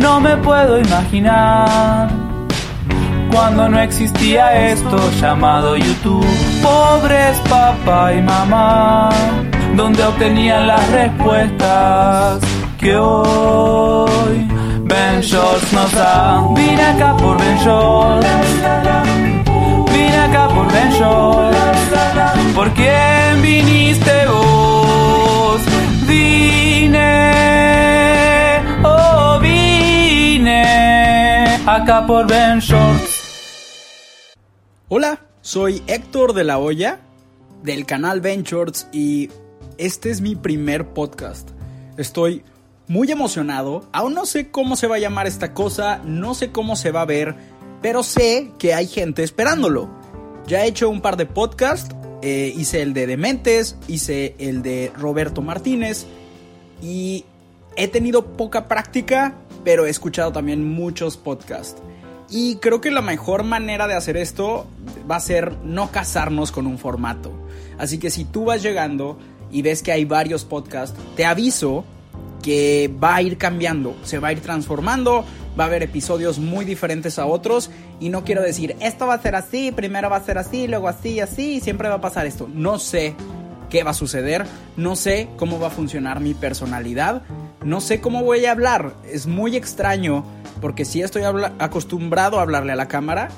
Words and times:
No 0.00 0.20
me 0.20 0.36
puedo 0.36 0.80
imaginar 0.80 2.08
cuando 3.32 3.68
no 3.68 3.80
existía 3.80 4.70
esto 4.70 4.96
llamado 5.20 5.76
YouTube. 5.76 6.26
Pobres 6.62 7.36
papá 7.48 8.12
y 8.12 8.22
mamá, 8.22 9.10
donde 9.74 10.04
obtenían 10.04 10.66
las 10.66 10.88
respuestas 10.90 12.40
que 12.78 12.96
hoy 12.96 14.48
Ben 14.84 15.20
Shorts 15.20 15.72
nos 15.72 15.92
da. 15.92 16.42
Vine 16.54 16.82
acá 16.82 17.16
por 17.16 17.36
Ben 17.38 17.56
Shorts. 17.58 18.28
Vine 19.92 20.18
acá 20.18 20.48
por 20.48 20.72
Ben 20.72 20.90
Shorts. 20.90 21.58
¿Por 22.54 22.70
quién 22.74 23.42
viniste 23.42 24.23
acá 31.66 32.06
por 32.06 32.26
Ben 32.26 32.58
Shorts. 32.58 34.34
Hola, 34.88 35.20
soy 35.40 35.82
Héctor 35.86 36.34
de 36.34 36.44
la 36.44 36.58
Hoya 36.58 37.00
del 37.62 37.86
canal 37.86 38.20
Ventures 38.20 38.86
y 38.92 39.30
este 39.78 40.10
es 40.10 40.20
mi 40.20 40.36
primer 40.36 40.88
podcast. 40.88 41.50
Estoy 41.96 42.42
muy 42.86 43.10
emocionado, 43.10 43.88
aún 43.92 44.12
no 44.12 44.26
sé 44.26 44.50
cómo 44.50 44.76
se 44.76 44.88
va 44.88 44.96
a 44.96 44.98
llamar 44.98 45.26
esta 45.26 45.54
cosa, 45.54 46.02
no 46.04 46.34
sé 46.34 46.52
cómo 46.52 46.76
se 46.76 46.90
va 46.90 47.00
a 47.00 47.06
ver, 47.06 47.34
pero 47.80 48.02
sé 48.02 48.50
que 48.58 48.74
hay 48.74 48.86
gente 48.86 49.22
esperándolo. 49.22 49.88
Ya 50.46 50.64
he 50.64 50.68
hecho 50.68 50.90
un 50.90 51.00
par 51.00 51.16
de 51.16 51.24
podcasts, 51.24 51.94
eh, 52.20 52.52
hice 52.54 52.82
el 52.82 52.92
de 52.92 53.06
Dementes, 53.06 53.76
hice 53.88 54.34
el 54.38 54.62
de 54.62 54.92
Roberto 54.98 55.40
Martínez 55.40 56.04
y 56.82 57.24
he 57.76 57.88
tenido 57.88 58.36
poca 58.36 58.68
práctica, 58.68 59.34
pero 59.64 59.86
he 59.86 59.90
escuchado 59.90 60.32
también 60.32 60.72
muchos 60.72 61.16
podcasts. 61.16 61.80
Y 62.30 62.56
creo 62.56 62.80
que 62.80 62.90
la 62.90 63.02
mejor 63.02 63.44
manera 63.44 63.86
de 63.86 63.94
hacer 63.94 64.16
esto 64.16 64.66
va 65.10 65.16
a 65.16 65.20
ser 65.20 65.56
no 65.64 65.90
casarnos 65.90 66.52
con 66.52 66.66
un 66.66 66.78
formato. 66.78 67.32
Así 67.78 67.98
que 67.98 68.10
si 68.10 68.24
tú 68.24 68.46
vas 68.46 68.62
llegando 68.62 69.18
y 69.50 69.62
ves 69.62 69.82
que 69.82 69.92
hay 69.92 70.04
varios 70.04 70.44
podcasts, 70.44 70.98
te 71.16 71.24
aviso 71.24 71.84
que 72.42 72.92
va 73.02 73.16
a 73.16 73.22
ir 73.22 73.38
cambiando, 73.38 73.96
se 74.04 74.18
va 74.18 74.28
a 74.28 74.32
ir 74.32 74.40
transformando, 74.40 75.24
va 75.58 75.64
a 75.64 75.66
haber 75.66 75.82
episodios 75.82 76.38
muy 76.38 76.64
diferentes 76.64 77.18
a 77.18 77.26
otros 77.26 77.70
y 78.00 78.10
no 78.10 78.24
quiero 78.24 78.42
decir, 78.42 78.76
esto 78.80 79.06
va 79.06 79.14
a 79.14 79.22
ser 79.22 79.34
así, 79.34 79.72
primero 79.72 80.10
va 80.10 80.16
a 80.16 80.24
ser 80.24 80.36
así, 80.36 80.66
luego 80.66 80.88
así, 80.88 81.20
así, 81.20 81.60
siempre 81.60 81.88
va 81.88 81.96
a 81.96 82.00
pasar 82.00 82.26
esto. 82.26 82.48
No 82.52 82.78
sé 82.78 83.14
qué 83.70 83.82
va 83.82 83.92
a 83.92 83.94
suceder, 83.94 84.44
no 84.76 84.94
sé 84.94 85.28
cómo 85.36 85.58
va 85.58 85.68
a 85.68 85.70
funcionar 85.70 86.20
mi 86.20 86.34
personalidad, 86.34 87.22
no 87.64 87.80
sé 87.80 88.00
cómo 88.00 88.22
voy 88.22 88.44
a 88.44 88.52
hablar, 88.52 88.94
es 89.10 89.26
muy 89.26 89.56
extraño 89.56 90.24
porque 90.60 90.84
sí 90.84 91.02
estoy 91.02 91.22
acostumbrado 91.58 92.38
a 92.38 92.42
hablarle 92.42 92.72
a 92.72 92.76
la 92.76 92.88
cámara 92.88 93.28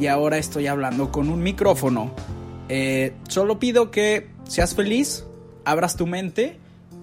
y 0.00 0.06
ahora 0.06 0.38
estoy 0.38 0.66
hablando 0.66 1.12
con 1.12 1.28
un 1.28 1.42
micrófono. 1.42 2.12
Eh, 2.68 3.14
solo 3.28 3.58
pido 3.58 3.90
que 3.90 4.28
seas 4.44 4.74
feliz, 4.74 5.24
abras 5.64 5.96
tu 5.96 6.06
mente 6.06 6.58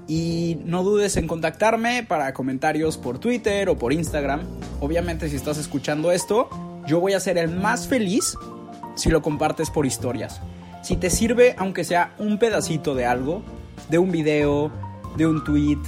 y 0.07 0.57
no 0.66 0.84
dudes 0.84 1.17
en 1.17 1.28
contactarme 1.28 2.03
para 2.03 2.34
comentarios 2.34 2.97
por 2.97 3.19
Twitter 3.19 3.69
o 3.69 3.78
por 3.78 3.94
Instagram. 3.94 4.41
Obviamente 4.79 5.29
si 5.29 5.35
estás 5.35 5.57
escuchando 5.57 6.12
esto, 6.12 6.50
yo 6.88 7.00
voy 7.00 7.13
a 7.13 7.19
ser 7.19 7.38
el 7.38 7.50
más 7.50 7.88
feliz 7.88 8.35
si 8.95 9.09
lo 9.09 9.22
compartes 9.22 9.69
por 9.69 9.85
historias. 9.85 10.41
Si 10.84 10.97
te 10.97 11.09
sirve, 11.09 11.56
aunque 11.57 11.84
sea 11.84 12.13
un 12.19 12.38
pedacito 12.38 12.94
de 12.94 13.06
algo, 13.06 13.41
de 13.89 13.97
un 13.97 14.12
video, 14.12 14.72
de 15.18 15.25
un 15.25 15.44
tweet, 15.44 15.79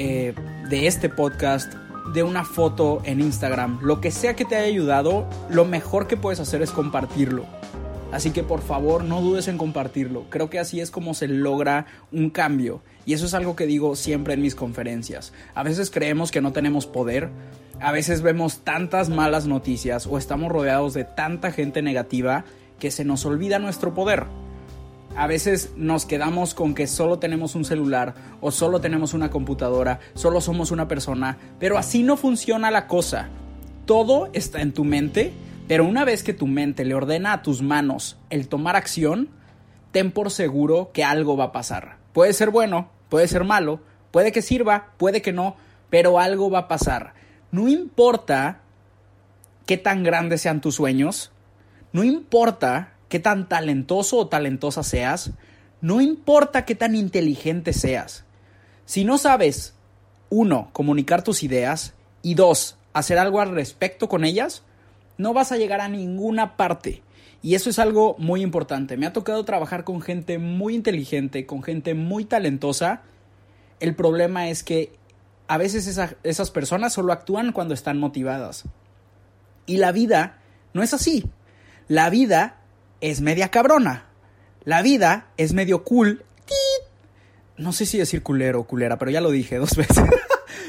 eh, 0.00 0.32
de 0.70 0.86
este 0.86 1.08
podcast, 1.08 1.74
de 2.14 2.22
una 2.22 2.44
foto 2.44 3.02
en 3.04 3.20
Instagram, 3.20 3.80
lo 3.82 4.00
que 4.00 4.12
sea 4.12 4.36
que 4.36 4.44
te 4.44 4.54
haya 4.54 4.68
ayudado, 4.68 5.26
lo 5.50 5.64
mejor 5.64 6.06
que 6.06 6.16
puedes 6.16 6.38
hacer 6.38 6.62
es 6.62 6.70
compartirlo. 6.70 7.46
Así 8.12 8.30
que 8.30 8.44
por 8.44 8.62
favor 8.62 9.02
no 9.02 9.20
dudes 9.20 9.48
en 9.48 9.58
compartirlo. 9.58 10.26
Creo 10.30 10.48
que 10.50 10.60
así 10.60 10.80
es 10.80 10.92
como 10.92 11.14
se 11.14 11.26
logra 11.26 11.86
un 12.12 12.30
cambio. 12.30 12.80
Y 13.06 13.12
eso 13.12 13.26
es 13.26 13.34
algo 13.34 13.56
que 13.56 13.66
digo 13.66 13.96
siempre 13.96 14.34
en 14.34 14.42
mis 14.42 14.54
conferencias. 14.54 15.32
A 15.56 15.64
veces 15.64 15.90
creemos 15.90 16.30
que 16.30 16.40
no 16.40 16.52
tenemos 16.52 16.86
poder. 16.86 17.30
A 17.80 17.90
veces 17.90 18.22
vemos 18.22 18.60
tantas 18.60 19.08
malas 19.08 19.46
noticias 19.46 20.06
o 20.06 20.16
estamos 20.16 20.52
rodeados 20.52 20.94
de 20.94 21.02
tanta 21.04 21.50
gente 21.50 21.82
negativa 21.82 22.44
que 22.78 22.92
se 22.92 23.04
nos 23.04 23.26
olvida 23.26 23.58
nuestro 23.58 23.94
poder. 23.94 24.26
A 25.16 25.26
veces 25.26 25.72
nos 25.76 26.06
quedamos 26.06 26.54
con 26.54 26.74
que 26.74 26.86
solo 26.86 27.18
tenemos 27.18 27.54
un 27.54 27.64
celular 27.64 28.14
o 28.40 28.50
solo 28.50 28.80
tenemos 28.80 29.14
una 29.14 29.30
computadora, 29.30 30.00
solo 30.14 30.40
somos 30.40 30.70
una 30.70 30.86
persona, 30.86 31.38
pero 31.58 31.76
así 31.78 32.02
no 32.02 32.16
funciona 32.16 32.70
la 32.70 32.86
cosa. 32.86 33.28
Todo 33.84 34.28
está 34.32 34.60
en 34.60 34.72
tu 34.72 34.84
mente 34.84 35.32
pero 35.68 35.84
una 35.84 36.06
vez 36.06 36.22
que 36.22 36.32
tu 36.32 36.46
mente 36.46 36.86
le 36.86 36.94
ordena 36.94 37.34
a 37.34 37.42
tus 37.42 37.60
manos 37.60 38.16
el 38.30 38.48
tomar 38.48 38.74
acción, 38.74 39.28
ten 39.92 40.10
por 40.10 40.30
seguro 40.30 40.90
que 40.94 41.04
algo 41.04 41.36
va 41.36 41.44
a 41.44 41.52
pasar. 41.52 41.98
Puede 42.14 42.32
ser 42.32 42.48
bueno, 42.48 42.88
puede 43.10 43.28
ser 43.28 43.44
malo, 43.44 43.80
puede 44.10 44.32
que 44.32 44.40
sirva, 44.40 44.92
puede 44.96 45.20
que 45.20 45.34
no, 45.34 45.56
pero 45.90 46.18
algo 46.18 46.50
va 46.50 46.60
a 46.60 46.68
pasar. 46.68 47.12
No 47.52 47.68
importa 47.68 48.62
qué 49.66 49.76
tan 49.76 50.02
grandes 50.02 50.40
sean 50.40 50.62
tus 50.62 50.76
sueños, 50.76 51.32
no 51.92 52.02
importa 52.02 52.94
qué 53.08 53.18
tan 53.18 53.48
talentoso 53.48 54.18
o 54.18 54.28
talentosa 54.28 54.82
seas, 54.82 55.32
no 55.80 56.00
importa 56.00 56.64
qué 56.64 56.74
tan 56.74 56.94
inteligente 56.94 57.72
seas. 57.72 58.24
Si 58.84 59.04
no 59.04 59.18
sabes, 59.18 59.74
uno, 60.30 60.70
comunicar 60.72 61.22
tus 61.22 61.42
ideas 61.42 61.94
y 62.22 62.34
dos, 62.34 62.76
hacer 62.92 63.18
algo 63.18 63.40
al 63.40 63.54
respecto 63.54 64.08
con 64.08 64.24
ellas, 64.24 64.62
no 65.16 65.32
vas 65.32 65.52
a 65.52 65.56
llegar 65.56 65.80
a 65.80 65.88
ninguna 65.88 66.56
parte. 66.56 67.02
Y 67.42 67.54
eso 67.54 67.70
es 67.70 67.78
algo 67.78 68.16
muy 68.18 68.42
importante. 68.42 68.96
Me 68.96 69.06
ha 69.06 69.12
tocado 69.12 69.44
trabajar 69.44 69.84
con 69.84 70.00
gente 70.00 70.38
muy 70.38 70.74
inteligente, 70.74 71.46
con 71.46 71.62
gente 71.62 71.94
muy 71.94 72.24
talentosa. 72.24 73.02
El 73.78 73.94
problema 73.94 74.48
es 74.48 74.64
que 74.64 74.92
a 75.46 75.56
veces 75.56 75.86
esas 76.24 76.50
personas 76.50 76.92
solo 76.92 77.12
actúan 77.12 77.52
cuando 77.52 77.74
están 77.74 77.98
motivadas. 77.98 78.64
Y 79.66 79.76
la 79.76 79.92
vida 79.92 80.38
no 80.74 80.82
es 80.82 80.94
así. 80.94 81.26
La 81.86 82.10
vida 82.10 82.58
es 83.00 83.20
media 83.20 83.50
cabrona. 83.50 84.06
La 84.64 84.82
vida 84.82 85.28
es 85.36 85.52
medio 85.52 85.84
cool. 85.84 86.24
No 87.56 87.72
sé 87.72 87.86
si 87.86 87.98
decir 87.98 88.22
culero 88.22 88.60
o 88.60 88.66
culera, 88.66 88.98
pero 88.98 89.10
ya 89.10 89.20
lo 89.20 89.30
dije 89.30 89.56
dos 89.56 89.76
veces. 89.76 90.04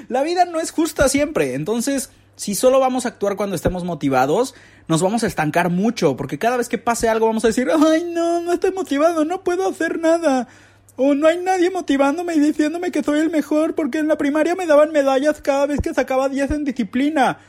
la 0.08 0.24
vida 0.24 0.46
no 0.46 0.60
es 0.60 0.72
justa 0.72 1.10
siempre. 1.10 1.54
Entonces, 1.54 2.10
si 2.36 2.56
solo 2.56 2.80
vamos 2.80 3.06
a 3.06 3.10
actuar 3.10 3.36
cuando 3.36 3.56
estemos 3.56 3.84
motivados, 3.84 4.56
nos 4.88 5.02
vamos 5.02 5.24
a 5.24 5.28
estancar 5.28 5.70
mucho, 5.70 6.16
porque 6.16 6.40
cada 6.40 6.56
vez 6.56 6.70
que 6.70 6.78
pase 6.78 7.10
algo 7.10 7.28
vamos 7.28 7.44
a 7.44 7.50
decir, 7.50 7.68
ay 7.70 8.06
no, 8.06 8.42
no 8.42 8.54
estoy 8.54 8.72
motivado, 8.72 9.26
no 9.26 9.44
puedo 9.44 9.68
hacer 9.68 10.00
nada. 10.00 10.48
O 10.96 11.16
no 11.16 11.28
hay 11.28 11.38
nadie 11.38 11.70
motivándome 11.70 12.36
y 12.36 12.40
diciéndome 12.40 12.92
que 12.92 13.04
soy 13.04 13.20
el 13.20 13.30
mejor, 13.30 13.76
porque 13.76 14.00
en 14.00 14.08
la 14.08 14.18
primaria 14.18 14.56
me 14.56 14.66
daban 14.66 14.92
medallas 14.92 15.42
cada 15.42 15.66
vez 15.66 15.80
que 15.82 15.94
sacaba 15.94 16.30
10 16.30 16.52
en 16.52 16.64
disciplina. 16.66 17.40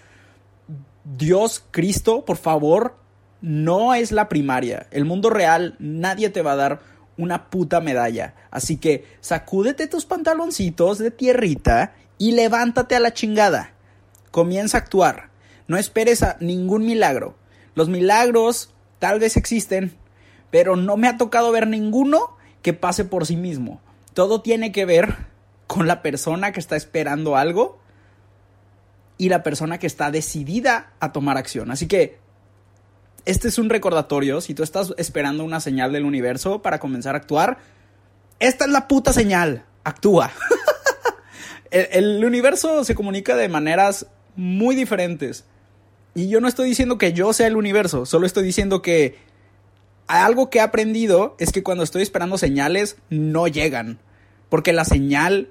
Dios, 1.04 1.64
Cristo, 1.70 2.24
por 2.24 2.36
favor, 2.36 2.96
no 3.40 3.94
es 3.94 4.12
la 4.12 4.28
primaria. 4.28 4.86
El 4.90 5.04
mundo 5.04 5.30
real, 5.30 5.76
nadie 5.78 6.30
te 6.30 6.42
va 6.42 6.52
a 6.52 6.56
dar 6.56 6.80
una 7.16 7.50
puta 7.50 7.80
medalla. 7.80 8.34
Así 8.50 8.76
que 8.76 9.06
sacúdete 9.20 9.86
tus 9.86 10.06
pantaloncitos 10.06 10.98
de 10.98 11.10
tierrita 11.10 11.94
y 12.18 12.32
levántate 12.32 12.96
a 12.96 13.00
la 13.00 13.12
chingada 13.12 13.74
comienza 14.30 14.78
a 14.78 14.80
actuar. 14.80 15.30
No 15.66 15.76
esperes 15.76 16.22
a 16.22 16.36
ningún 16.40 16.84
milagro. 16.84 17.36
Los 17.74 17.88
milagros 17.88 18.72
tal 18.98 19.20
vez 19.20 19.36
existen, 19.36 19.96
pero 20.50 20.76
no 20.76 20.96
me 20.96 21.08
ha 21.08 21.16
tocado 21.16 21.52
ver 21.52 21.66
ninguno 21.66 22.36
que 22.62 22.72
pase 22.72 23.04
por 23.04 23.26
sí 23.26 23.36
mismo. 23.36 23.80
Todo 24.14 24.40
tiene 24.42 24.72
que 24.72 24.84
ver 24.84 25.16
con 25.66 25.86
la 25.86 26.02
persona 26.02 26.52
que 26.52 26.60
está 26.60 26.76
esperando 26.76 27.36
algo 27.36 27.78
y 29.16 29.28
la 29.28 29.42
persona 29.42 29.78
que 29.78 29.86
está 29.86 30.10
decidida 30.10 30.92
a 30.98 31.12
tomar 31.12 31.36
acción. 31.36 31.70
Así 31.70 31.86
que 31.86 32.18
este 33.24 33.48
es 33.48 33.58
un 33.58 33.70
recordatorio. 33.70 34.40
Si 34.40 34.54
tú 34.54 34.62
estás 34.62 34.94
esperando 34.96 35.44
una 35.44 35.60
señal 35.60 35.92
del 35.92 36.04
universo 36.04 36.62
para 36.62 36.78
comenzar 36.78 37.14
a 37.14 37.18
actuar, 37.18 37.58
esta 38.38 38.64
es 38.64 38.70
la 38.70 38.88
puta 38.88 39.12
señal. 39.12 39.64
actúa. 39.84 40.30
el, 41.70 42.24
universo 42.24 42.84
se 42.84 42.94
comunica 42.94 43.36
de 43.36 43.48
maneras 43.48 44.06
muy 44.36 44.74
diferentes. 44.74 45.44
Y 46.14 46.28
yo 46.28 46.40
no 46.40 46.48
estoy 46.48 46.68
diciendo 46.68 46.98
que 46.98 47.12
yo 47.12 47.32
sea 47.32 47.46
el 47.46 47.56
universo, 47.56 48.04
solo 48.04 48.26
estoy 48.26 48.44
diciendo 48.44 48.82
que 48.82 49.16
algo 50.08 50.50
que 50.50 50.58
he 50.58 50.62
aprendido 50.62 51.36
es 51.38 51.52
que 51.52 51.62
cuando 51.62 51.84
estoy 51.84 52.02
esperando 52.02 52.36
señales 52.36 52.96
no 53.10 53.46
llegan. 53.46 53.98
Porque 54.48 54.72
la 54.72 54.84
señal... 54.84 55.50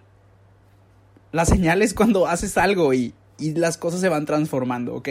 La 1.31 1.45
señal 1.45 1.83
es 1.83 1.94
cuando 1.94 2.25
haces 2.25 2.57
algo 2.57 2.92
y, 2.92 3.13
y 3.38 3.54
las 3.54 3.77
cosas 3.77 4.01
se 4.01 4.10
van 4.10 4.25
transformando, 4.25 4.95
¿ok? 4.95 5.10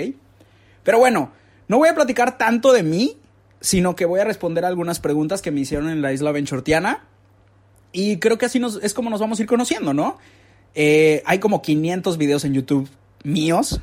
Pero 0.83 0.99
bueno, 0.99 1.31
no 1.69 1.79
voy 1.79 1.89
a 1.89 1.95
platicar 1.95 2.39
tanto 2.39 2.73
de 2.73 2.83
mí, 2.83 3.17
sino 3.61 3.95
que 3.95 4.07
voy 4.07 4.21
a 4.21 4.25
responder 4.25 4.65
algunas 4.65 5.01
preguntas 5.01 5.43
que 5.43 5.51
me 5.51 5.61
hicieron 5.61 5.91
en 5.91 6.03
la 6.03 6.13
isla 6.13 6.33
Benchortiana. 6.33 7.05
Y 7.93 8.19
creo 8.19 8.39
que 8.39 8.47
así 8.47 8.59
nos, 8.59 8.83
es 8.83 8.95
como 8.95 9.11
nos 9.11 9.21
vamos 9.21 9.39
a 9.39 9.43
ir 9.43 9.49
conociendo, 9.49 9.95
¿no? 9.95 10.19
Eh, 10.75 11.23
hay 11.27 11.39
como 11.39 11.63
500 11.63 12.19
videos 12.19 12.45
en 12.45 12.55
YouTube 12.55 12.89
míos. 13.23 13.81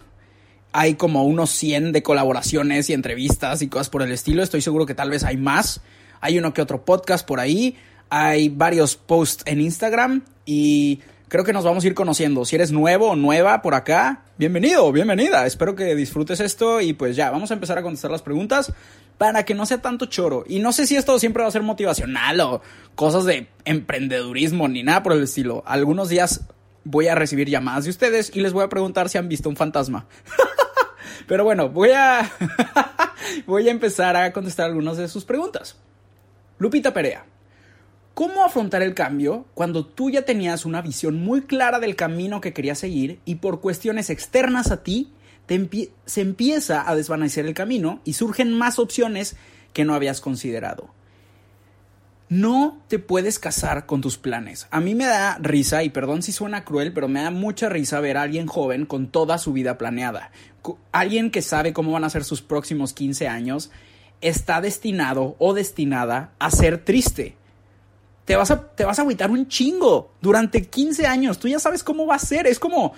Hay 0.72 0.96
como 0.96 1.24
unos 1.24 1.52
100 1.52 1.92
de 1.92 2.04
colaboraciones 2.04 2.90
y 2.90 2.94
entrevistas 2.94 3.62
y 3.62 3.68
cosas 3.68 3.90
por 3.90 4.02
el 4.02 4.12
estilo. 4.12 4.44
Estoy 4.44 4.62
seguro 4.62 4.86
que 4.86 4.94
tal 4.94 5.10
vez 5.10 5.24
hay 5.24 5.38
más. 5.38 5.82
Hay 6.22 6.38
uno 6.38 6.54
que 6.54 6.62
otro 6.62 6.86
podcast 6.86 7.26
por 7.26 7.40
ahí. 7.40 7.78
Hay 8.18 8.48
varios 8.48 8.96
posts 8.96 9.44
en 9.46 9.60
Instagram. 9.60 10.24
Y 10.46 11.02
creo 11.28 11.44
que 11.44 11.52
nos 11.52 11.66
vamos 11.66 11.84
a 11.84 11.88
ir 11.88 11.94
conociendo. 11.94 12.46
Si 12.46 12.56
eres 12.56 12.72
nuevo 12.72 13.10
o 13.10 13.16
nueva 13.18 13.62
por 13.62 13.76
acá, 13.76 14.24
bienvenido, 14.38 14.90
bienvenida. 14.94 15.46
Espero 15.46 15.76
que 15.76 15.96
disfrutes 15.96 16.40
esto 16.40 16.80
y 16.80 16.94
pues 16.94 17.18
ya, 17.18 17.30
vamos 17.30 17.52
a 17.52 17.56
empezar 17.56 17.78
a 17.78 17.82
contestar 17.82 18.12
las 18.12 18.22
preguntas 18.22 18.72
para 19.18 19.44
que 19.44 19.54
no 19.54 19.66
sea 19.66 19.82
tanto 19.82 20.06
choro. 20.06 20.46
Y 20.48 20.60
no 20.60 20.72
sé 20.72 20.88
si 20.88 20.96
esto 20.96 21.20
siempre 21.20 21.44
va 21.44 21.50
a 21.50 21.52
ser 21.52 21.62
motivacional 21.62 22.40
o 22.40 22.62
cosas 22.96 23.26
de 23.26 23.50
emprendedurismo 23.66 24.70
ni 24.70 24.82
nada 24.82 25.04
por 25.04 25.12
el 25.12 25.24
estilo. 25.24 25.62
Algunos 25.66 26.08
días 26.08 26.46
voy 26.86 27.10
a 27.10 27.16
recibir 27.16 27.50
llamadas 27.50 27.84
de 27.84 27.90
ustedes 27.90 28.34
y 28.34 28.40
les 28.40 28.54
voy 28.54 28.64
a 28.64 28.70
preguntar 28.70 29.10
si 29.10 29.18
han 29.18 29.28
visto 29.28 29.50
un 29.50 29.58
fantasma. 29.58 30.06
Pero 31.28 31.44
bueno, 31.44 31.68
voy 31.68 31.90
a 31.90 32.32
voy 33.46 33.68
a 33.68 33.72
empezar 33.72 34.16
a 34.16 34.32
contestar 34.32 34.68
algunas 34.68 34.96
de 34.96 35.10
sus 35.10 35.26
preguntas. 35.26 35.76
Lupita 36.60 36.94
Perea. 36.94 37.26
¿Cómo 38.16 38.46
afrontar 38.46 38.82
el 38.82 38.94
cambio 38.94 39.46
cuando 39.54 39.86
tú 39.86 40.10
ya 40.10 40.22
tenías 40.22 40.64
una 40.64 40.82
visión 40.82 41.22
muy 41.22 41.42
clara 41.42 41.82
del 41.82 41.98
camino 41.98 42.40
que 42.40 42.54
querías 42.54 42.80
seguir 42.80 43.20
y 43.26 43.36
por 43.36 43.60
cuestiones 43.60 44.10
externas 44.10 44.72
a 44.72 44.84
ti 44.84 45.12
se 46.06 46.22
empieza 46.22 46.90
a 46.90 46.96
desvanecer 46.96 47.46
el 47.46 47.54
camino 47.54 48.00
y 48.06 48.14
surgen 48.14 48.54
más 48.54 48.80
opciones 48.80 49.36
que 49.74 49.84
no 49.84 49.94
habías 49.94 50.22
considerado? 50.22 50.92
No 52.30 52.82
te 52.88 53.00
puedes 53.00 53.38
casar 53.38 53.86
con 53.86 54.00
tus 54.00 54.18
planes. 54.18 54.68
A 54.72 54.80
mí 54.80 54.96
me 54.96 55.08
da 55.08 55.38
risa, 55.42 55.84
y 55.84 55.90
perdón 55.90 56.24
si 56.24 56.32
suena 56.32 56.64
cruel, 56.64 56.94
pero 56.94 57.10
me 57.10 57.22
da 57.22 57.32
mucha 57.32 57.68
risa 57.68 58.00
ver 58.00 58.16
a 58.16 58.22
alguien 58.22 58.48
joven 58.48 58.86
con 58.86 59.08
toda 59.08 59.38
su 59.38 59.52
vida 59.52 59.78
planeada. 59.78 60.32
Alguien 60.94 61.32
que 61.32 61.42
sabe 61.42 61.74
cómo 61.74 61.92
van 61.92 62.06
a 62.06 62.10
ser 62.10 62.24
sus 62.24 62.42
próximos 62.42 62.94
15 62.94 63.28
años 63.28 63.72
está 64.22 64.62
destinado 64.62 65.36
o 65.38 65.54
destinada 65.54 66.32
a 66.40 66.50
ser 66.50 66.78
triste 66.78 67.36
te 68.26 68.36
vas 68.36 68.52
a, 68.52 68.70
te 68.70 68.84
vas 68.84 69.00
a 69.00 69.04
un 69.04 69.48
chingo 69.48 70.12
durante 70.20 70.66
15 70.66 71.06
años. 71.06 71.40
Tú 71.40 71.48
ya 71.48 71.60
sabes 71.60 71.84
cómo 71.84 72.08
va 72.08 72.16
a 72.16 72.20
ser. 72.20 72.48
Es 72.48 72.60
como, 72.60 72.94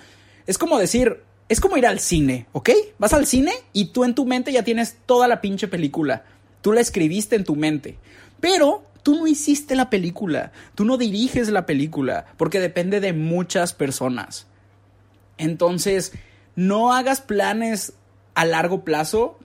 es 0.46 0.58
como 0.58 0.80
decir, 0.80 1.22
es 1.50 1.60
como 1.60 1.78
ir 1.78 1.86
al 1.86 2.00
cine, 2.00 2.48
¿ok? 2.54 2.70
Vas 2.98 3.14
al 3.14 3.28
cine 3.28 3.54
y 3.74 3.86
tú 3.88 4.06
en 4.06 4.16
tu 4.16 4.26
mente 4.26 4.52
ya 4.52 4.64
tienes 4.64 4.98
toda 5.06 5.28
la 5.28 5.42
pinche 5.42 5.68
película. 5.68 6.24
Tú 6.62 6.72
la 6.72 6.82
escribiste 6.82 7.36
en 7.36 7.44
tu 7.44 7.56
mente. 7.56 8.00
Pero 8.40 8.86
tú 9.04 9.16
no 9.16 9.28
hiciste 9.28 9.76
la 9.76 9.90
película. 9.90 10.54
Tú 10.76 10.86
no 10.86 10.98
diriges 10.98 11.50
la 11.50 11.66
película. 11.66 12.26
Porque 12.38 12.62
depende 12.62 13.02
de 13.02 13.12
muchas 13.12 13.74
personas. 13.74 14.48
Entonces, 15.38 16.14
no 16.56 16.94
hagas 16.94 17.20
planes 17.20 17.94
a 18.34 18.46
largo 18.46 18.86
plazo. 18.86 19.38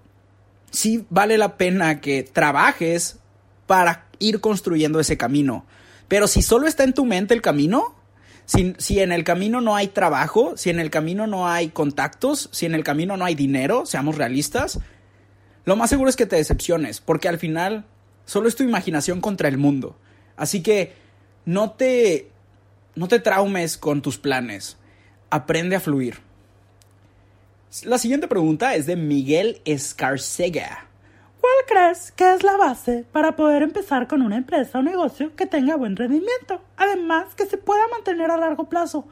Sí 0.70 1.04
vale 1.10 1.38
la 1.38 1.56
pena 1.56 2.00
que 2.00 2.22
trabajes 2.22 3.18
para 3.66 4.06
ir 4.22 4.40
construyendo 4.40 5.00
ese 5.00 5.16
camino. 5.16 5.66
Pero 6.08 6.26
si 6.26 6.42
solo 6.42 6.66
está 6.66 6.84
en 6.84 6.94
tu 6.94 7.04
mente 7.04 7.34
el 7.34 7.42
camino, 7.42 7.94
si, 8.44 9.00
en 9.00 9.12
el 9.12 9.24
camino 9.24 9.60
no 9.60 9.76
hay 9.76 9.88
trabajo, 9.88 10.56
si 10.56 10.70
en 10.70 10.80
el 10.80 10.90
camino 10.90 11.26
no 11.26 11.48
hay 11.48 11.68
contactos, 11.68 12.48
si 12.52 12.66
en 12.66 12.74
el 12.74 12.84
camino 12.84 13.16
no 13.16 13.24
hay 13.24 13.34
dinero, 13.34 13.86
seamos 13.86 14.16
realistas, 14.16 14.78
lo 15.64 15.76
más 15.76 15.90
seguro 15.90 16.10
es 16.10 16.16
que 16.16 16.26
te 16.26 16.36
decepciones, 16.36 17.00
porque 17.00 17.28
al 17.28 17.38
final 17.38 17.84
solo 18.24 18.48
es 18.48 18.56
tu 18.56 18.62
imaginación 18.62 19.20
contra 19.20 19.48
el 19.48 19.58
mundo. 19.58 19.96
Así 20.36 20.62
que 20.62 20.94
no 21.44 21.72
te, 21.72 22.30
no 22.94 23.08
te 23.08 23.20
traumes 23.20 23.78
con 23.78 24.02
tus 24.02 24.18
planes, 24.18 24.76
aprende 25.30 25.76
a 25.76 25.80
fluir. 25.80 26.18
La 27.84 27.96
siguiente 27.96 28.28
pregunta 28.28 28.74
es 28.74 28.86
de 28.86 28.96
Miguel 28.96 29.62
Escarcega. 29.64 30.88
¿Cuál 31.42 31.54
crees 31.66 32.12
que 32.12 32.34
es 32.34 32.44
la 32.44 32.56
base 32.56 33.04
para 33.10 33.34
poder 33.34 33.64
empezar 33.64 34.06
con 34.06 34.22
una 34.22 34.36
empresa 34.36 34.78
o 34.78 34.82
negocio 34.82 35.34
que 35.34 35.44
tenga 35.44 35.74
buen 35.74 35.96
rendimiento? 35.96 36.62
Además, 36.76 37.34
que 37.34 37.46
se 37.46 37.56
pueda 37.56 37.82
mantener 37.88 38.30
a 38.30 38.36
largo 38.36 38.68
plazo. 38.68 39.08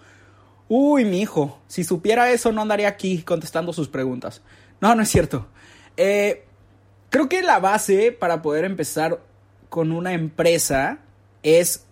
Uy, 0.69 1.05
mi 1.05 1.23
hijo, 1.23 1.59
si 1.67 1.82
supiera 1.82 2.31
eso 2.31 2.53
no 2.53 2.62
andaría 2.62 2.87
aquí 2.87 3.25
contestando 3.25 3.73
sus 3.73 3.88
preguntas. 3.88 4.43
No, 4.81 4.94
no 4.94 5.03
es 5.03 5.09
cierto. 5.09 5.49
Eh, 5.97 6.44
creo 7.09 7.29
que 7.29 7.43
la 7.43 7.59
base 7.59 8.12
para 8.12 8.43
poder 8.43 8.65
empezar 8.65 9.21
con 9.69 9.91
una 9.91 10.12
empresa 10.12 11.00
es 11.43 11.85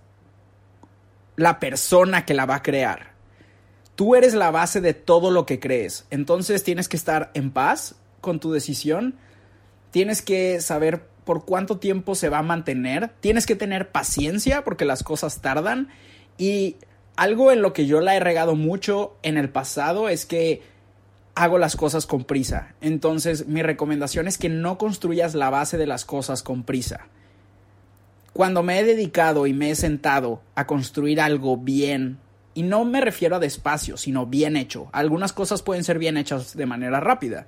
la 1.35 1.59
persona 1.59 2.25
que 2.25 2.35
la 2.35 2.47
va 2.47 2.55
a 2.55 2.63
crear. 2.63 3.11
Tú 3.97 4.15
eres 4.15 4.35
la 4.35 4.53
base 4.53 4.81
de 4.81 4.95
todo 4.95 5.33
lo 5.33 5.47
que 5.47 5.59
crees. 5.59 6.07
Entonces 6.11 6.63
tienes 6.63 6.89
que 6.89 6.97
estar 6.97 7.33
en 7.35 7.51
paz 7.51 7.97
con 8.21 8.39
tu 8.39 8.53
decisión 8.53 9.17
tienes 9.91 10.23
que 10.23 10.61
saber 10.61 11.03
por 11.25 11.45
cuánto 11.45 11.79
tiempo 11.79 12.15
se 12.15 12.29
va 12.29 12.39
a 12.39 12.43
mantener, 12.43 13.11
tienes 13.21 13.47
que 13.47 13.57
tener 13.57 13.91
paciencia 13.91 14.65
porque 14.65 14.85
las 14.85 15.03
cosas 15.03 15.41
tardan 15.41 15.89
y 16.39 16.77
algo 17.17 17.53
en 17.53 17.63
lo 17.63 17.73
que 17.73 17.87
yo 17.87 18.01
la 18.01 18.17
he 18.17 18.21
regado 18.21 18.55
mucho 18.55 19.17
en 19.23 19.37
el 19.37 19.51
pasado 19.51 20.09
es 20.09 20.25
que 20.25 20.63
hago 21.35 21.59
las 21.59 21.77
cosas 21.77 22.07
con 22.07 22.25
prisa. 22.25 22.75
Entonces 22.81 23.47
mi 23.47 23.63
recomendación 23.63 24.27
es 24.27 24.39
que 24.39 24.49
no 24.49 24.79
construyas 24.79 25.35
la 25.35 25.51
base 25.51 25.77
de 25.79 25.87
las 25.87 26.05
cosas 26.05 26.43
con 26.43 26.63
prisa. 26.63 27.09
Cuando 28.33 28.63
me 28.63 28.79
he 28.79 28.85
dedicado 28.85 29.47
y 29.47 29.53
me 29.53 29.71
he 29.71 29.75
sentado 29.75 30.43
a 30.55 30.67
construir 30.67 31.21
algo 31.21 31.57
bien, 31.57 32.19
y 32.55 32.63
no 32.63 32.85
me 32.85 33.01
refiero 33.01 33.37
a 33.37 33.41
despacio, 33.41 33.97
sino 33.97 34.27
bien 34.27 34.57
hecho, 34.57 34.89
algunas 34.93 35.33
cosas 35.33 35.63
pueden 35.63 35.85
ser 35.85 35.99
bien 35.99 36.17
hechas 36.17 36.57
de 36.57 36.67
manera 36.67 37.01
rápida, 37.01 37.47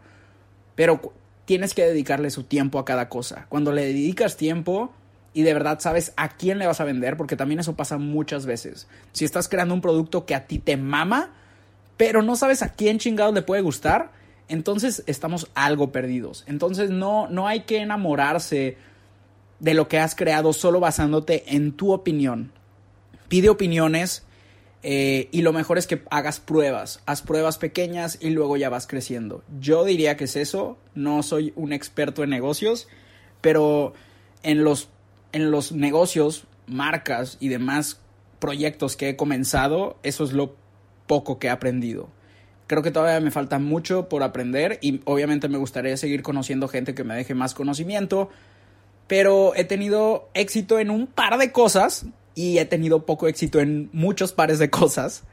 pero 0.75 1.13
tienes 1.51 1.75
que 1.75 1.85
dedicarle 1.85 2.31
su 2.31 2.45
tiempo 2.45 2.79
a 2.79 2.85
cada 2.85 3.09
cosa. 3.09 3.47
Cuando 3.49 3.73
le 3.73 3.85
dedicas 3.85 4.37
tiempo 4.37 4.93
y 5.35 5.43
de 5.43 5.53
verdad 5.53 5.81
sabes 5.81 6.13
a 6.17 6.29
quién 6.29 6.61
le 6.61 6.67
vas 6.69 6.81
a 6.81 6.85
vender, 6.85 7.17
porque 7.17 7.35
también 7.35 7.59
eso 7.59 7.75
pasa 7.75 7.99
muchas 7.99 8.47
veces. 8.47 8.87
Si 9.11 9.25
estás 9.25 9.49
creando 9.49 9.75
un 9.75 9.81
producto 9.81 10.27
que 10.27 10.37
a 10.37 10.47
ti 10.47 10.61
te 10.61 10.77
mama, 10.77 11.33
pero 11.97 12.23
no 12.23 12.37
sabes 12.37 12.63
a 12.63 12.69
quién 12.69 13.01
chingado 13.01 13.33
le 13.33 13.43
puede 13.43 13.63
gustar, 13.63 14.13
entonces 14.47 15.03
estamos 15.09 15.51
algo 15.57 15.91
perdidos. 15.91 16.45
Entonces 16.47 16.91
no, 16.91 17.27
no 17.29 17.49
hay 17.49 17.63
que 17.63 17.79
enamorarse 17.79 18.77
de 19.59 19.75
lo 19.75 19.89
que 19.89 19.99
has 19.99 20.15
creado 20.15 20.53
solo 20.53 20.79
basándote 20.79 21.57
en 21.57 21.73
tu 21.73 21.93
opinión. 21.93 22.53
Pide 23.27 23.49
opiniones 23.49 24.23
eh, 24.83 25.29
y 25.31 25.43
lo 25.43 25.53
mejor 25.53 25.77
es 25.77 25.87
que 25.87 26.03
hagas 26.11 26.41
pruebas, 26.41 27.03
haz 27.05 27.21
pruebas 27.23 27.59
pequeñas 27.59 28.19
y 28.21 28.31
luego 28.31 28.57
ya 28.57 28.71
vas 28.71 28.87
creciendo. 28.87 29.43
Yo 29.61 29.85
diría 29.85 30.17
que 30.17 30.25
es 30.25 30.37
eso, 30.37 30.79
no 30.95 31.23
soy 31.23 31.53
un 31.57 31.73
experto 31.73 32.23
en 32.25 32.31
negocios, 32.31 32.89
pero 33.41 33.93
en 34.43 34.65
los, 34.65 34.89
en 35.33 35.51
los 35.51 35.73
negocios, 35.73 36.45
marcas 36.67 37.37
y 37.41 37.49
demás 37.49 38.01
proyectos 38.39 38.97
que 38.97 39.11
he 39.11 39.17
comenzado, 39.17 39.99
eso 40.03 40.25
es 40.25 40.33
lo 40.33 40.57
poco 41.07 41.39
que 41.39 41.49
he 41.49 41.51
aprendido. 41.51 42.09
Creo 42.67 42.83
que 42.83 42.91
todavía 42.91 43.21
me 43.21 43.33
falta 43.33 43.59
mucho 43.59 44.09
por 44.09 44.23
aprender 44.23 44.79
y 44.81 45.03
obviamente 45.05 45.49
me 45.49 45.59
gustaría 45.59 45.97
seguir 45.97 46.23
conociendo 46.23 46.69
gente 46.69 46.95
que 46.95 47.05
me 47.05 47.17
deje 47.17 47.35
más 47.35 47.53
conocimiento, 47.53 48.31
pero 49.09 49.55
he 49.57 49.65
tenido 49.65 50.31
éxito 50.35 50.79
en 50.79 50.89
un 50.89 51.07
par 51.07 51.37
de 51.37 51.53
cosas 51.53 52.07
y 52.35 52.59
he 52.59 52.65
tenido 52.65 53.07
poco 53.07 53.29
éxito 53.29 53.61
en 53.61 53.91
muchos 53.93 54.33
pares 54.33 54.59
de 54.59 54.71
cosas. 54.71 55.25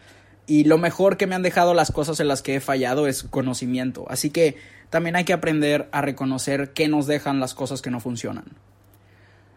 Y 0.46 0.63
lo 0.63 0.77
mejor 0.77 1.18
que 1.18 1.27
me 1.27 1.36
han 1.36 1.42
dejado 1.44 1.74
las 1.74 1.92
cosas 1.92 2.20
en 2.20 2.30
las 2.30 2.42
que 2.42 2.56
he 2.56 2.60
fallado 2.62 3.08
es 3.08 3.24
conocimiento. 3.24 4.06
Así 4.10 4.30
que 4.30 4.56
también 4.89 5.16
hay 5.16 5.25
que 5.25 5.34
aprender 5.34 5.89
a 5.92 6.01
reconocer 6.01 6.72
qué 6.74 6.88
nos 6.88 7.06
dejan 7.06 7.39
las 7.39 7.54
cosas 7.54 7.82
que 7.82 7.92
no 7.92 8.00
funcionan. 8.00 8.46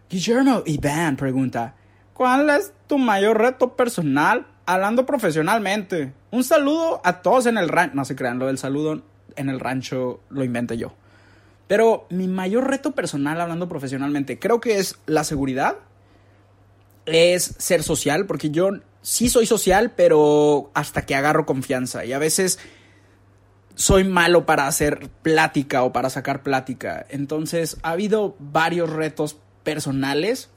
Guillermo 0.09 0.65
Iván 0.67 1.17
pregunta, 1.17 1.77
¿cuál 2.15 2.51
es 2.51 2.73
tu 2.89 2.99
mayor 2.99 3.39
reto 3.39 3.77
personal 3.77 4.49
hablando 4.67 5.07
profesionalmente? 5.07 6.13
Un 6.33 6.43
saludo 6.43 7.01
a 7.05 7.23
todos 7.23 7.47
en 7.47 7.57
el 7.57 7.69
rancho. 7.69 7.95
No 7.95 8.05
se 8.05 8.17
crean, 8.17 8.41
lo 8.41 8.49
del 8.49 8.59
saludo 8.59 9.03
en 9.37 9.49
el 9.49 9.61
rancho 9.61 10.21
lo 10.29 10.43
inventé 10.43 10.77
yo. 10.77 10.93
Pero 11.69 12.09
mi 12.11 12.27
mayor 12.27 12.69
reto 12.69 12.91
personal 12.91 13.41
hablando 13.41 13.69
profesionalmente 13.69 14.41
creo 14.41 14.61
que 14.61 14.79
es 14.79 14.99
la 15.07 15.23
seguridad 15.23 15.77
es 17.07 17.55
ser 17.59 17.83
social, 17.83 18.27
porque 18.27 18.51
yo 18.51 18.71
sí 19.03 19.29
soy 19.29 19.47
social, 19.47 19.93
pero 19.97 20.71
hasta 20.75 21.07
que 21.07 21.15
agarro 21.15 21.47
confianza. 21.47 22.05
Y 22.05 22.13
a 22.13 22.19
veces 22.19 22.59
soy 23.75 24.05
malo 24.05 24.45
para 24.45 24.67
hacer 24.67 25.09
plática 25.23 25.83
o 25.85 25.93
para 25.93 26.11
sacar 26.11 26.43
plática. 26.43 27.07
Entonces 27.09 27.79
ha 27.83 27.93
habido 27.93 28.37
varios 28.39 28.91
retos 28.91 29.39
personales. 29.63 30.51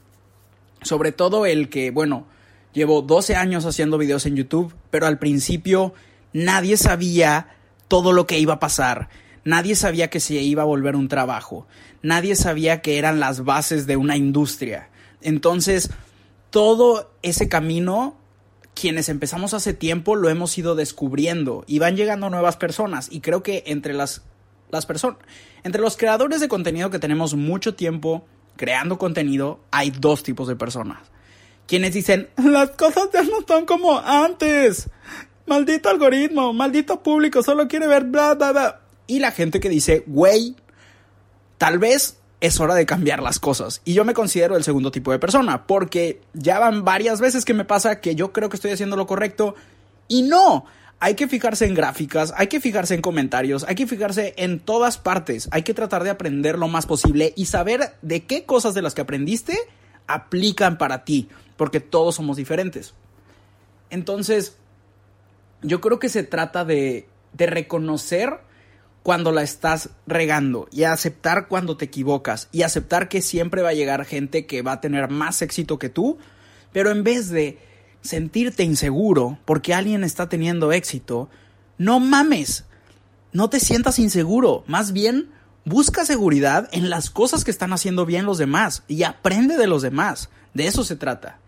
Sobre 0.82 1.14
todo 1.14 1.46
el 1.46 1.70
que, 1.70 1.92
bueno, 1.92 2.28
llevo 2.74 3.02
12 3.02 3.36
años 3.36 3.66
haciendo 3.66 3.98
videos 3.98 4.26
en 4.26 4.36
YouTube, 4.36 4.76
pero 4.90 5.08
al 5.08 5.20
principio 5.20 5.94
nadie 6.34 6.76
sabía 6.76 7.56
todo 7.88 8.12
lo 8.12 8.28
que 8.28 8.40
iba 8.40 8.56
a 8.56 8.60
pasar. 8.60 9.08
Nadie 9.46 9.76
sabía 9.76 10.10
que 10.10 10.20
se 10.20 10.36
iba 10.36 10.64
a 10.64 10.66
volver 10.66 10.98
un 10.98 11.08
trabajo. 11.08 11.68
Nadie 12.02 12.36
sabía 12.36 12.82
que 12.82 12.98
eran 12.98 13.22
las 13.22 13.46
bases 13.46 13.88
de 13.88 13.96
una 13.96 14.18
industria. 14.18 14.90
Entonces, 15.22 15.90
todo 16.54 17.12
ese 17.24 17.50
camino, 17.50 18.16
quienes 18.76 19.10
empezamos 19.10 19.56
hace 19.56 19.74
tiempo, 19.74 20.16
lo 20.16 20.30
hemos 20.30 20.56
ido 20.56 20.76
descubriendo 20.76 21.64
y 21.66 21.80
van 21.80 21.96
llegando 21.98 22.30
nuevas 22.30 22.58
personas. 22.58 23.08
Y 23.10 23.22
creo 23.22 23.42
que 23.42 23.64
entre 23.66 23.96
las, 23.96 24.22
las 24.70 24.86
personas, 24.86 25.18
entre 25.64 25.82
los 25.82 25.98
creadores 25.98 26.42
de 26.42 26.48
contenido 26.48 26.92
que 26.92 27.00
tenemos 27.00 27.34
mucho 27.34 27.74
tiempo 27.74 28.28
creando 28.56 29.00
contenido, 29.00 29.62
hay 29.72 29.90
dos 29.90 30.22
tipos 30.22 30.48
de 30.48 30.56
personas. 30.56 31.00
Quienes 31.66 31.96
dicen, 31.96 32.30
las 32.38 32.70
cosas 32.70 33.10
ya 33.12 33.24
no 33.24 33.40
están 33.40 33.66
como 33.66 33.98
antes. 33.98 34.92
Maldito 35.48 35.90
algoritmo, 35.90 36.54
maldito 36.54 37.02
público, 37.02 37.42
solo 37.42 37.68
quiere 37.68 37.88
ver 37.88 38.04
bla, 38.04 38.36
bla, 38.36 38.52
bla. 38.52 38.82
Y 39.08 39.18
la 39.22 39.32
gente 39.32 39.60
que 39.60 39.70
dice, 39.70 40.04
güey, 40.06 40.56
tal 41.58 41.80
vez 41.80 42.20
es 42.44 42.60
hora 42.60 42.76
de 42.76 42.86
cambiar 42.86 43.24
las 43.24 43.40
cosas. 43.40 43.82
Y 43.86 43.94
yo 43.94 44.04
me 44.04 44.14
considero 44.14 44.58
el 44.58 44.66
segundo 44.66 44.92
tipo 44.92 45.14
de 45.14 45.18
persona, 45.18 45.66
porque 45.66 46.20
ya 46.34 46.60
van 46.60 46.84
varias 46.84 47.22
veces 47.22 47.46
que 47.46 47.54
me 47.54 47.64
pasa 47.64 48.02
que 48.02 48.16
yo 48.16 48.34
creo 48.34 48.50
que 48.50 48.58
estoy 48.58 48.72
haciendo 48.72 48.98
lo 48.98 49.08
correcto 49.08 49.56
y 50.10 50.24
no. 50.24 50.66
Hay 51.00 51.16
que 51.16 51.30
fijarse 51.30 51.66
en 51.66 51.74
gráficas, 51.74 52.34
hay 52.36 52.48
que 52.48 52.60
fijarse 52.60 52.96
en 52.96 53.02
comentarios, 53.02 53.64
hay 53.66 53.76
que 53.76 53.88
fijarse 53.88 54.34
en 54.36 54.60
todas 54.60 54.98
partes. 54.98 55.48
Hay 55.52 55.64
que 55.64 55.74
tratar 55.74 56.04
de 56.04 56.10
aprender 56.10 56.60
lo 56.60 56.68
más 56.68 56.86
posible 56.86 57.32
y 57.38 57.46
saber 57.46 57.94
de 58.02 58.26
qué 58.26 58.44
cosas 58.44 58.74
de 58.74 58.82
las 58.82 58.94
que 58.94 59.02
aprendiste 59.02 59.58
aplican 60.08 60.78
para 60.78 61.06
ti, 61.06 61.30
porque 61.56 61.80
todos 61.80 62.16
somos 62.16 62.36
diferentes. 62.36 62.94
Entonces, 63.90 64.58
yo 65.62 65.80
creo 65.80 65.98
que 65.98 66.10
se 66.10 66.24
trata 66.24 66.66
de, 66.66 67.08
de 67.32 67.46
reconocer 67.46 68.42
cuando 69.04 69.34
la 69.34 69.44
estás 69.44 69.90
regando 70.08 70.68
y 70.72 70.84
aceptar 70.84 71.50
cuando 71.50 71.76
te 71.76 71.86
equivocas 71.86 72.48
y 72.54 72.62
aceptar 72.62 73.10
que 73.10 73.22
siempre 73.22 73.62
va 73.62 73.70
a 73.70 73.74
llegar 73.74 74.06
gente 74.06 74.46
que 74.46 74.62
va 74.62 74.74
a 74.74 74.82
tener 74.82 75.10
más 75.10 75.42
éxito 75.42 75.78
que 75.78 75.90
tú, 75.90 76.18
pero 76.72 76.90
en 76.90 77.04
vez 77.04 77.30
de 77.30 77.60
sentirte 78.02 78.64
inseguro 78.64 79.38
porque 79.44 79.74
alguien 79.74 80.06
está 80.06 80.30
teniendo 80.30 80.72
éxito, 80.72 81.30
no 81.78 82.00
mames, 82.00 82.64
no 83.34 83.50
te 83.50 83.60
sientas 83.60 84.00
inseguro, 84.00 84.64
más 84.68 84.94
bien 84.94 85.30
busca 85.66 86.06
seguridad 86.06 86.70
en 86.72 86.90
las 86.90 87.10
cosas 87.10 87.44
que 87.44 87.52
están 87.52 87.74
haciendo 87.74 88.06
bien 88.06 88.26
los 88.26 88.38
demás 88.38 88.84
y 88.88 89.04
aprende 89.04 89.58
de 89.58 89.68
los 89.68 89.82
demás, 89.82 90.30
de 90.54 90.68
eso 90.68 90.86
se 90.86 90.96
trata. 90.96 91.40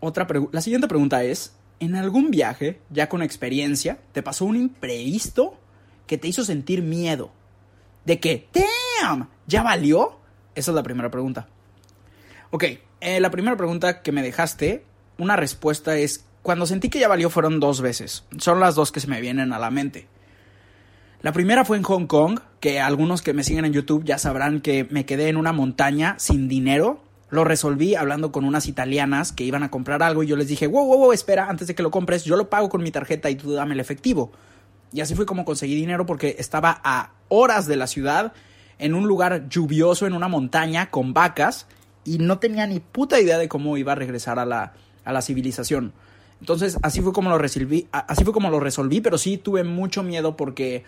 Otra 0.00 0.26
la 0.52 0.60
siguiente 0.62 0.88
pregunta 0.88 1.22
es, 1.22 1.52
en 1.80 1.96
algún 1.96 2.30
viaje, 2.30 2.80
ya 2.90 3.08
con 3.08 3.22
experiencia, 3.22 3.98
te 4.12 4.22
pasó 4.22 4.44
un 4.44 4.56
imprevisto 4.56 5.58
que 6.06 6.18
te 6.18 6.28
hizo 6.28 6.44
sentir 6.44 6.82
miedo. 6.82 7.32
De 8.04 8.20
que, 8.20 8.48
damn, 8.52 9.28
¿ya 9.46 9.62
valió? 9.62 10.18
Esa 10.54 10.70
es 10.70 10.74
la 10.74 10.82
primera 10.82 11.10
pregunta. 11.10 11.48
Ok, 12.50 12.64
eh, 13.00 13.20
la 13.20 13.30
primera 13.30 13.56
pregunta 13.56 14.02
que 14.02 14.12
me 14.12 14.22
dejaste, 14.22 14.84
una 15.18 15.36
respuesta 15.36 15.96
es, 15.96 16.24
cuando 16.42 16.66
sentí 16.66 16.88
que 16.88 17.00
ya 17.00 17.08
valió 17.08 17.30
fueron 17.30 17.60
dos 17.60 17.80
veces. 17.80 18.24
Son 18.38 18.60
las 18.60 18.74
dos 18.74 18.92
que 18.92 19.00
se 19.00 19.08
me 19.08 19.20
vienen 19.20 19.52
a 19.52 19.58
la 19.58 19.70
mente. 19.70 20.06
La 21.22 21.32
primera 21.32 21.64
fue 21.64 21.78
en 21.78 21.82
Hong 21.82 22.06
Kong, 22.06 22.40
que 22.60 22.80
algunos 22.80 23.22
que 23.22 23.32
me 23.32 23.44
siguen 23.44 23.64
en 23.64 23.72
YouTube 23.72 24.04
ya 24.04 24.18
sabrán 24.18 24.60
que 24.60 24.86
me 24.90 25.06
quedé 25.06 25.28
en 25.28 25.36
una 25.36 25.52
montaña 25.52 26.16
sin 26.18 26.48
dinero 26.48 27.03
lo 27.34 27.44
resolví 27.44 27.94
hablando 27.94 28.32
con 28.32 28.44
unas 28.44 28.66
italianas 28.66 29.32
que 29.32 29.44
iban 29.44 29.62
a 29.62 29.70
comprar 29.70 30.02
algo 30.02 30.22
y 30.22 30.26
yo 30.26 30.36
les 30.36 30.48
dije, 30.48 30.66
wow, 30.66 30.86
wow, 30.86 30.98
wow, 30.98 31.12
espera, 31.12 31.48
antes 31.48 31.68
de 31.68 31.74
que 31.74 31.82
lo 31.82 31.90
compres, 31.90 32.24
yo 32.24 32.36
lo 32.36 32.48
pago 32.48 32.68
con 32.68 32.82
mi 32.82 32.90
tarjeta 32.90 33.28
y 33.30 33.34
tú 33.34 33.52
dame 33.52 33.74
el 33.74 33.80
efectivo. 33.80 34.32
Y 34.92 35.00
así 35.00 35.14
fue 35.14 35.26
como 35.26 35.44
conseguí 35.44 35.74
dinero 35.74 36.06
porque 36.06 36.36
estaba 36.38 36.80
a 36.84 37.10
horas 37.28 37.66
de 37.66 37.76
la 37.76 37.86
ciudad, 37.86 38.32
en 38.78 38.94
un 38.94 39.06
lugar 39.06 39.48
lluvioso, 39.48 40.06
en 40.06 40.14
una 40.14 40.28
montaña, 40.28 40.90
con 40.90 41.12
vacas, 41.12 41.66
y 42.04 42.18
no 42.18 42.38
tenía 42.38 42.66
ni 42.66 42.80
puta 42.80 43.20
idea 43.20 43.38
de 43.38 43.48
cómo 43.48 43.76
iba 43.76 43.92
a 43.92 43.96
regresar 43.96 44.38
a 44.38 44.46
la, 44.46 44.74
a 45.04 45.12
la 45.12 45.22
civilización. 45.22 45.92
Entonces, 46.40 46.78
así 46.82 47.00
fue 47.00 47.12
como 47.12 47.30
lo 47.30 47.38
resolví, 47.38 47.88
así 47.90 48.24
fue 48.24 48.32
como 48.32 48.50
lo 48.50 48.60
resolví, 48.60 49.00
pero 49.00 49.18
sí 49.18 49.38
tuve 49.38 49.64
mucho 49.64 50.02
miedo 50.02 50.36
porque 50.36 50.84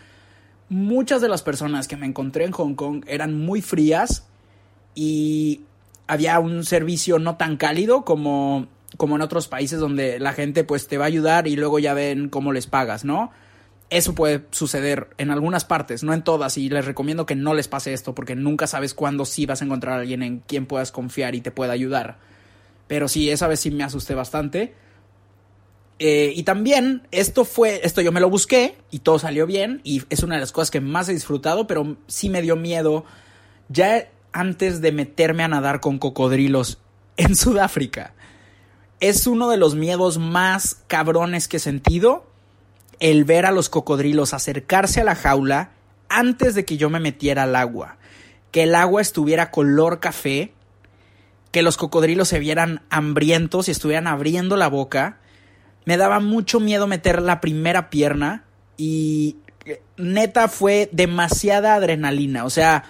muchas 0.69 1.21
de 1.21 1.29
las 1.29 1.43
personas 1.43 1.89
que 1.89 1.97
me 1.97 2.07
encontré 2.07 2.45
en 2.45 2.53
Hong 2.53 2.75
Kong 2.75 3.05
eran 3.07 3.39
muy 3.39 3.63
frías 3.63 4.27
y 4.95 5.63
había 6.07 6.39
un 6.39 6.65
servicio 6.65 7.19
no 7.19 7.37
tan 7.37 7.57
cálido 7.57 8.05
como, 8.05 8.69
como 8.97 9.17
en 9.17 9.23
otros 9.23 9.49
países 9.49 9.79
donde 9.79 10.19
la 10.21 10.33
gente 10.33 10.65
pues 10.65 10.89
te 10.89 10.99
va 10.99 11.05
a 11.05 11.09
ayudar 11.09 11.49
y 11.49 11.57
luego 11.57 11.79
ya 11.79 11.95
ven 11.95 12.29
cómo 12.29 12.53
les 12.53 12.67
pagas, 12.67 13.05
¿no? 13.05 13.31
Eso 13.89 14.15
puede 14.15 14.45
suceder 14.51 15.11
en 15.17 15.31
algunas 15.31 15.65
partes, 15.65 16.03
no 16.03 16.13
en 16.13 16.23
todas, 16.23 16.59
y 16.59 16.69
les 16.69 16.85
recomiendo 16.85 17.25
que 17.25 17.37
no 17.37 17.55
les 17.55 17.69
pase 17.69 17.93
esto 17.93 18.15
porque 18.17 18.35
nunca 18.35 18.67
sabes 18.67 18.95
cuándo 18.95 19.25
sí 19.25 19.47
vas 19.47 19.63
a 19.63 19.65
encontrar 19.65 19.95
a 19.95 20.01
alguien 20.01 20.23
en 20.25 20.41
quien 20.41 20.67
puedas 20.67 20.91
confiar 20.91 21.37
y 21.37 21.41
te 21.41 21.53
pueda 21.53 21.73
ayudar. 21.73 22.19
Pero 22.89 23.07
sí, 23.07 23.31
esa 23.31 23.47
vez 23.47 23.61
sí 23.61 23.71
me 23.71 23.85
asusté 23.85 24.15
bastante. 24.15 24.75
Eh, 25.99 26.33
y 26.35 26.43
también 26.43 27.07
esto 27.11 27.45
fue, 27.45 27.81
esto 27.85 28.01
yo 28.01 28.13
me 28.13 28.21
lo 28.21 28.29
busqué 28.29 28.77
y 28.91 28.99
todo 28.99 29.19
salió 29.19 29.47
bien 29.47 29.81
y 29.83 30.03
es 30.11 30.23
una 30.23 30.35
de 30.35 30.43
las 30.43 30.53
cosas 30.53 30.71
que 30.71 30.81
más 30.81 31.09
he 31.09 31.15
disfrutado, 31.15 31.67
pero 31.67 31.97
sí 32.07 32.29
me 32.29 32.43
dio 32.43 32.57
miedo. 32.57 33.05
Ya 33.69 34.09
antes 34.37 34.83
de 34.83 34.93
meterme 34.93 35.43
a 35.43 35.49
nadar 35.49 35.81
con 35.81 35.99
cocodrilos 35.99 36.79
en 37.17 37.35
Sudáfrica. 37.35 38.13
Es 39.01 39.27
uno 39.27 39.49
de 39.49 39.57
los 39.57 39.75
miedos 39.75 40.19
más 40.19 40.83
cabrones 40.87 41.49
que 41.49 41.57
he 41.57 41.61
sentido 41.61 42.27
el 43.01 43.25
ver 43.25 43.47
a 43.47 43.51
los 43.51 43.69
cocodrilos 43.69 44.35
acercarse 44.35 45.01
a 45.01 45.05
la 45.05 45.15
jaula 45.15 45.71
antes 46.09 46.55
de 46.55 46.65
que 46.67 46.77
yo 46.77 46.91
me 46.91 47.01
metiera 47.01 47.45
al 47.45 47.57
agua. 47.57 47.97
Que 48.51 48.65
el 48.65 48.75
agua 48.75 49.01
estuviera 49.01 49.51
color 49.51 50.01
café, 50.01 50.53
que 51.51 51.63
los 51.63 51.79
cocodrilos 51.79 52.29
se 52.29 52.39
vieran 52.39 52.83
hambrientos 52.91 53.69
y 53.69 53.71
estuvieran 53.71 54.07
abriendo 54.07 54.57
la 54.57 54.69
boca. 54.69 55.19
Me 55.87 55.97
daba 55.97 56.21
mucho 56.21 56.61
miedo 56.61 56.87
meter 56.87 57.23
la 57.23 57.41
primera 57.41 57.89
pierna 57.89 58.45
y 58.77 59.37
eh, 59.65 59.81
neta 59.97 60.49
fue 60.49 60.91
demasiada 60.93 61.75
adrenalina. 61.75 62.45
O 62.45 62.51
sea, 62.51 62.85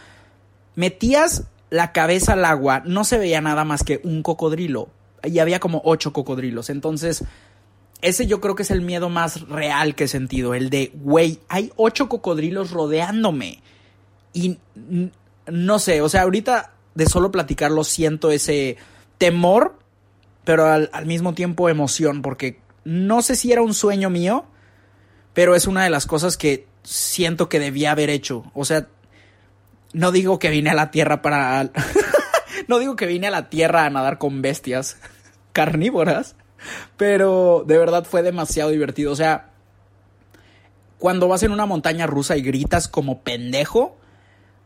metías 0.77 1.45
la 1.71 1.91
cabeza 1.91 2.35
al 2.35 2.45
agua, 2.45 2.83
no 2.85 3.03
se 3.03 3.19
veía 3.19 3.41
nada 3.41 3.65
más 3.65 3.83
que 3.83 4.01
un 4.05 4.23
cocodrilo. 4.23 4.89
Y 5.25 5.41
había 5.41 5.59
como 5.59 5.83
ocho 5.85 6.13
cocodrilos. 6.13 6.71
Entonces, 6.71 7.25
ese 8.03 8.27
yo 8.27 8.41
creo 8.41 8.55
que 8.55 8.63
es 8.63 8.71
el 8.71 8.83
miedo 8.83 9.09
más 9.09 9.49
real 9.49 9.97
que 9.97 10.05
he 10.05 10.09
sentido. 10.09 10.55
El 10.55 10.71
de, 10.71 10.93
güey, 10.95 11.41
hay 11.49 11.73
ocho 11.77 12.09
cocodrilos 12.09 12.71
rodeándome. 12.71 13.63
Y 14.33 14.59
no 15.47 15.79
sé, 15.79 16.03
o 16.03 16.09
sea, 16.09 16.23
ahorita 16.23 16.73
de 16.95 17.07
solo 17.07 17.33
platicarlo 17.33 17.83
siento 17.83 18.31
ese 18.31 18.77
temor, 19.19 19.79
pero 20.45 20.67
al, 20.67 20.91
al 20.93 21.07
mismo 21.07 21.35
tiempo 21.35 21.69
emoción, 21.69 22.23
porque 22.23 22.61
no 22.85 23.23
sé 23.23 23.35
si 23.35 23.51
era 23.51 23.63
un 23.63 23.75
sueño 23.75 24.11
mío, 24.11 24.45
pero 25.33 25.55
es 25.55 25.67
una 25.67 25.85
de 25.85 25.91
las 25.91 26.07
cosas 26.07 26.37
que 26.37 26.67
siento 26.83 27.49
que 27.49 27.59
debía 27.59 27.91
haber 27.91 28.11
hecho. 28.11 28.45
O 28.55 28.65
sea, 28.65 28.87
no 29.97 30.13
digo 30.13 30.39
que 30.39 30.51
vine 30.51 30.69
a 30.69 30.75
la 30.75 30.91
Tierra 30.91 31.23
para... 31.23 31.71
no 32.69 32.79
digo 32.79 32.97
que 32.97 33.07
vine 33.07 33.29
a 33.29 33.31
la 33.31 33.49
Tierra 33.49 33.87
a 33.87 33.91
nadar 33.91 34.19
con 34.19 34.43
bestias 34.43 34.99
carnívoras, 35.55 36.37
pero 36.99 37.65
de 37.67 37.79
verdad 37.79 38.05
fue 38.05 38.23
demasiado 38.23 38.71
divertido. 38.71 39.11
O 39.11 39.17
sea, 39.17 39.53
cuando 40.99 41.29
vas 41.29 41.43
en 41.45 41.53
una 41.53 41.65
montaña 41.65 42.07
rusa 42.07 42.37
y 42.37 42.43
gritas 42.43 42.89
como 42.89 43.23
pendejo, 43.23 43.97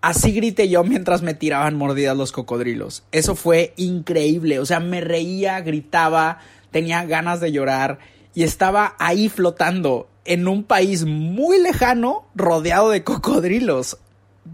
así 0.00 0.32
grité 0.32 0.68
yo 0.68 0.82
mientras 0.82 1.22
me 1.22 1.34
tiraban 1.34 1.76
mordidas 1.76 2.16
los 2.16 2.32
cocodrilos. 2.32 3.04
Eso 3.12 3.36
fue 3.36 3.72
increíble. 3.76 4.58
O 4.58 4.66
sea, 4.66 4.80
me 4.80 5.00
reía, 5.00 5.60
gritaba, 5.60 6.38
tenía 6.72 7.04
ganas 7.04 7.38
de 7.38 7.52
llorar 7.52 8.00
y 8.34 8.42
estaba 8.42 8.96
ahí 8.98 9.28
flotando 9.28 10.08
en 10.24 10.48
un 10.48 10.64
país 10.64 11.04
muy 11.04 11.62
lejano 11.62 12.26
rodeado 12.34 12.90
de 12.90 13.04
cocodrilos 13.04 13.96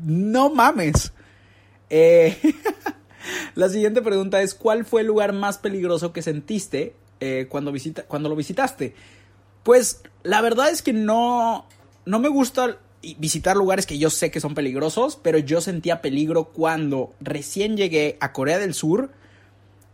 no 0.04 0.50
mames. 0.50 1.12
Eh, 1.90 2.36
la 3.54 3.68
siguiente 3.68 4.02
pregunta 4.02 4.42
es, 4.42 4.54
¿cuál 4.54 4.84
fue 4.84 5.02
el 5.02 5.06
lugar 5.06 5.32
más 5.32 5.58
peligroso 5.58 6.12
que 6.12 6.22
sentiste 6.22 6.94
eh, 7.20 7.46
cuando, 7.48 7.72
visita, 7.72 8.04
cuando 8.04 8.28
lo 8.28 8.36
visitaste? 8.36 8.94
Pues 9.62 10.02
la 10.22 10.40
verdad 10.42 10.70
es 10.70 10.82
que 10.82 10.92
no, 10.92 11.66
no 12.04 12.18
me 12.18 12.28
gusta 12.28 12.78
visitar 13.18 13.56
lugares 13.56 13.86
que 13.86 13.98
yo 13.98 14.10
sé 14.10 14.30
que 14.30 14.40
son 14.40 14.54
peligrosos, 14.54 15.18
pero 15.22 15.38
yo 15.38 15.60
sentía 15.60 16.00
peligro 16.00 16.46
cuando 16.46 17.14
recién 17.20 17.76
llegué 17.76 18.16
a 18.20 18.32
Corea 18.32 18.58
del 18.58 18.74
Sur 18.74 19.10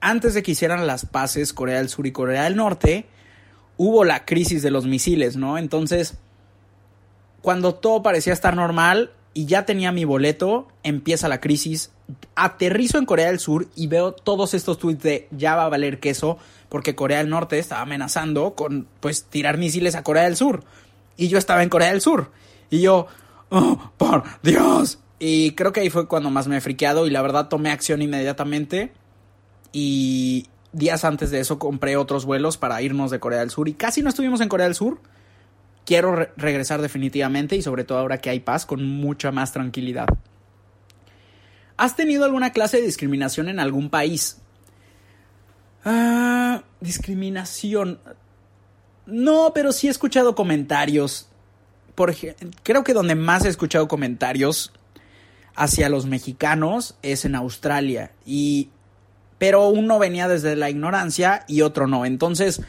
antes 0.02 0.34
de 0.34 0.42
que 0.42 0.50
hicieran 0.50 0.86
las 0.86 1.06
paces 1.06 1.52
Corea 1.52 1.78
del 1.78 1.88
Sur 1.88 2.06
y 2.06 2.12
Corea 2.12 2.44
del 2.44 2.56
Norte, 2.56 3.06
hubo 3.76 4.04
la 4.04 4.24
crisis 4.24 4.60
de 4.62 4.70
los 4.70 4.84
misiles, 4.84 5.36
¿no? 5.36 5.58
Entonces, 5.58 6.18
cuando 7.40 7.76
todo 7.76 8.02
parecía 8.02 8.32
estar 8.32 8.56
normal 8.56 9.12
y 9.34 9.46
ya 9.46 9.64
tenía 9.64 9.92
mi 9.92 10.04
boleto, 10.04 10.68
empieza 10.82 11.28
la 11.28 11.40
crisis. 11.40 11.90
Aterrizo 12.34 12.98
en 12.98 13.06
Corea 13.06 13.26
del 13.26 13.38
Sur 13.38 13.68
y 13.74 13.86
veo 13.86 14.12
todos 14.12 14.54
estos 14.54 14.78
tweets 14.78 15.02
de 15.02 15.28
ya 15.30 15.56
va 15.56 15.64
a 15.64 15.68
valer 15.68 16.00
queso 16.00 16.38
porque 16.68 16.94
Corea 16.94 17.18
del 17.18 17.30
Norte 17.30 17.58
estaba 17.58 17.82
amenazando 17.82 18.54
con 18.54 18.86
pues 19.00 19.24
tirar 19.24 19.58
misiles 19.58 19.94
a 19.94 20.02
Corea 20.02 20.24
del 20.24 20.36
Sur. 20.36 20.64
Y 21.16 21.28
yo 21.28 21.38
estaba 21.38 21.62
en 21.62 21.68
Corea 21.68 21.90
del 21.90 22.00
Sur. 22.00 22.30
Y 22.70 22.80
yo, 22.80 23.06
oh, 23.50 23.92
por 23.96 24.24
Dios. 24.42 24.98
Y 25.18 25.52
creo 25.52 25.72
que 25.72 25.80
ahí 25.80 25.90
fue 25.90 26.08
cuando 26.08 26.30
más 26.30 26.48
me 26.48 26.56
he 26.56 26.60
friqueado 26.60 27.06
y 27.06 27.10
la 27.10 27.22
verdad 27.22 27.48
tomé 27.48 27.70
acción 27.70 28.02
inmediatamente. 28.02 28.92
Y 29.72 30.46
días 30.72 31.04
antes 31.04 31.30
de 31.30 31.40
eso 31.40 31.58
compré 31.58 31.96
otros 31.96 32.24
vuelos 32.24 32.56
para 32.56 32.82
irnos 32.82 33.10
de 33.10 33.20
Corea 33.20 33.40
del 33.40 33.50
Sur. 33.50 33.68
Y 33.68 33.74
casi 33.74 34.02
no 34.02 34.08
estuvimos 34.08 34.40
en 34.40 34.48
Corea 34.48 34.66
del 34.66 34.74
Sur. 34.74 35.00
Quiero 35.84 36.14
re 36.14 36.32
regresar 36.36 36.80
definitivamente 36.80 37.56
y 37.56 37.62
sobre 37.62 37.84
todo 37.84 37.98
ahora 37.98 38.18
que 38.18 38.30
hay 38.30 38.40
paz 38.40 38.66
con 38.66 38.84
mucha 38.84 39.32
más 39.32 39.52
tranquilidad. 39.52 40.06
¿Has 41.76 41.96
tenido 41.96 42.24
alguna 42.24 42.52
clase 42.52 42.78
de 42.78 42.86
discriminación 42.86 43.48
en 43.48 43.58
algún 43.58 43.90
país? 43.90 44.38
Ah, 45.84 46.62
discriminación. 46.80 47.98
No, 49.06 49.52
pero 49.54 49.72
sí 49.72 49.88
he 49.88 49.90
escuchado 49.90 50.34
comentarios. 50.34 51.28
Por 51.94 52.14
creo 52.62 52.84
que 52.84 52.94
donde 52.94 53.14
más 53.14 53.44
he 53.44 53.48
escuchado 53.48 53.88
comentarios 53.88 54.72
hacia 55.54 55.88
los 55.88 56.06
mexicanos 56.06 56.96
es 57.02 57.24
en 57.24 57.34
Australia. 57.34 58.12
Y. 58.24 58.70
Pero 59.38 59.68
uno 59.68 59.98
venía 59.98 60.28
desde 60.28 60.54
la 60.54 60.70
ignorancia 60.70 61.44
y 61.48 61.62
otro 61.62 61.88
no. 61.88 62.06
Entonces, 62.06 62.62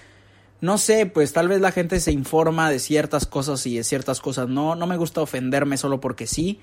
no 0.63 0.77
sé, 0.77 1.07
pues 1.07 1.33
tal 1.33 1.49
vez 1.49 1.59
la 1.59 1.73
gente 1.73 1.99
se 1.99 2.13
informa 2.13 2.69
de 2.69 2.79
ciertas 2.79 3.25
cosas 3.25 3.65
y 3.65 3.75
de 3.75 3.83
ciertas 3.83 4.21
cosas 4.21 4.47
no. 4.47 4.75
No 4.75 4.87
me 4.87 4.95
gusta 4.95 5.19
ofenderme 5.19 5.75
solo 5.75 5.99
porque 5.99 6.25
sí. 6.25 6.61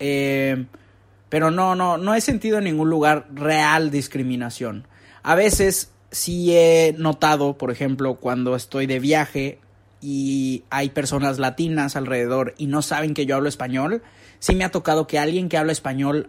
Eh, 0.00 0.66
pero 1.28 1.52
no, 1.52 1.76
no, 1.76 1.98
no 1.98 2.16
he 2.16 2.20
sentido 2.20 2.58
en 2.58 2.64
ningún 2.64 2.90
lugar 2.90 3.28
real 3.32 3.92
discriminación. 3.92 4.88
A 5.22 5.36
veces 5.36 5.92
sí 6.10 6.52
he 6.52 6.96
notado, 6.98 7.56
por 7.56 7.70
ejemplo, 7.70 8.16
cuando 8.16 8.56
estoy 8.56 8.86
de 8.86 8.98
viaje 8.98 9.60
y 10.00 10.64
hay 10.70 10.90
personas 10.90 11.38
latinas 11.38 11.94
alrededor 11.94 12.56
y 12.58 12.66
no 12.66 12.82
saben 12.82 13.14
que 13.14 13.24
yo 13.24 13.36
hablo 13.36 13.48
español, 13.48 14.02
sí 14.40 14.56
me 14.56 14.64
ha 14.64 14.72
tocado 14.72 15.06
que 15.06 15.20
alguien 15.20 15.48
que 15.48 15.58
habla 15.58 15.70
español 15.70 16.28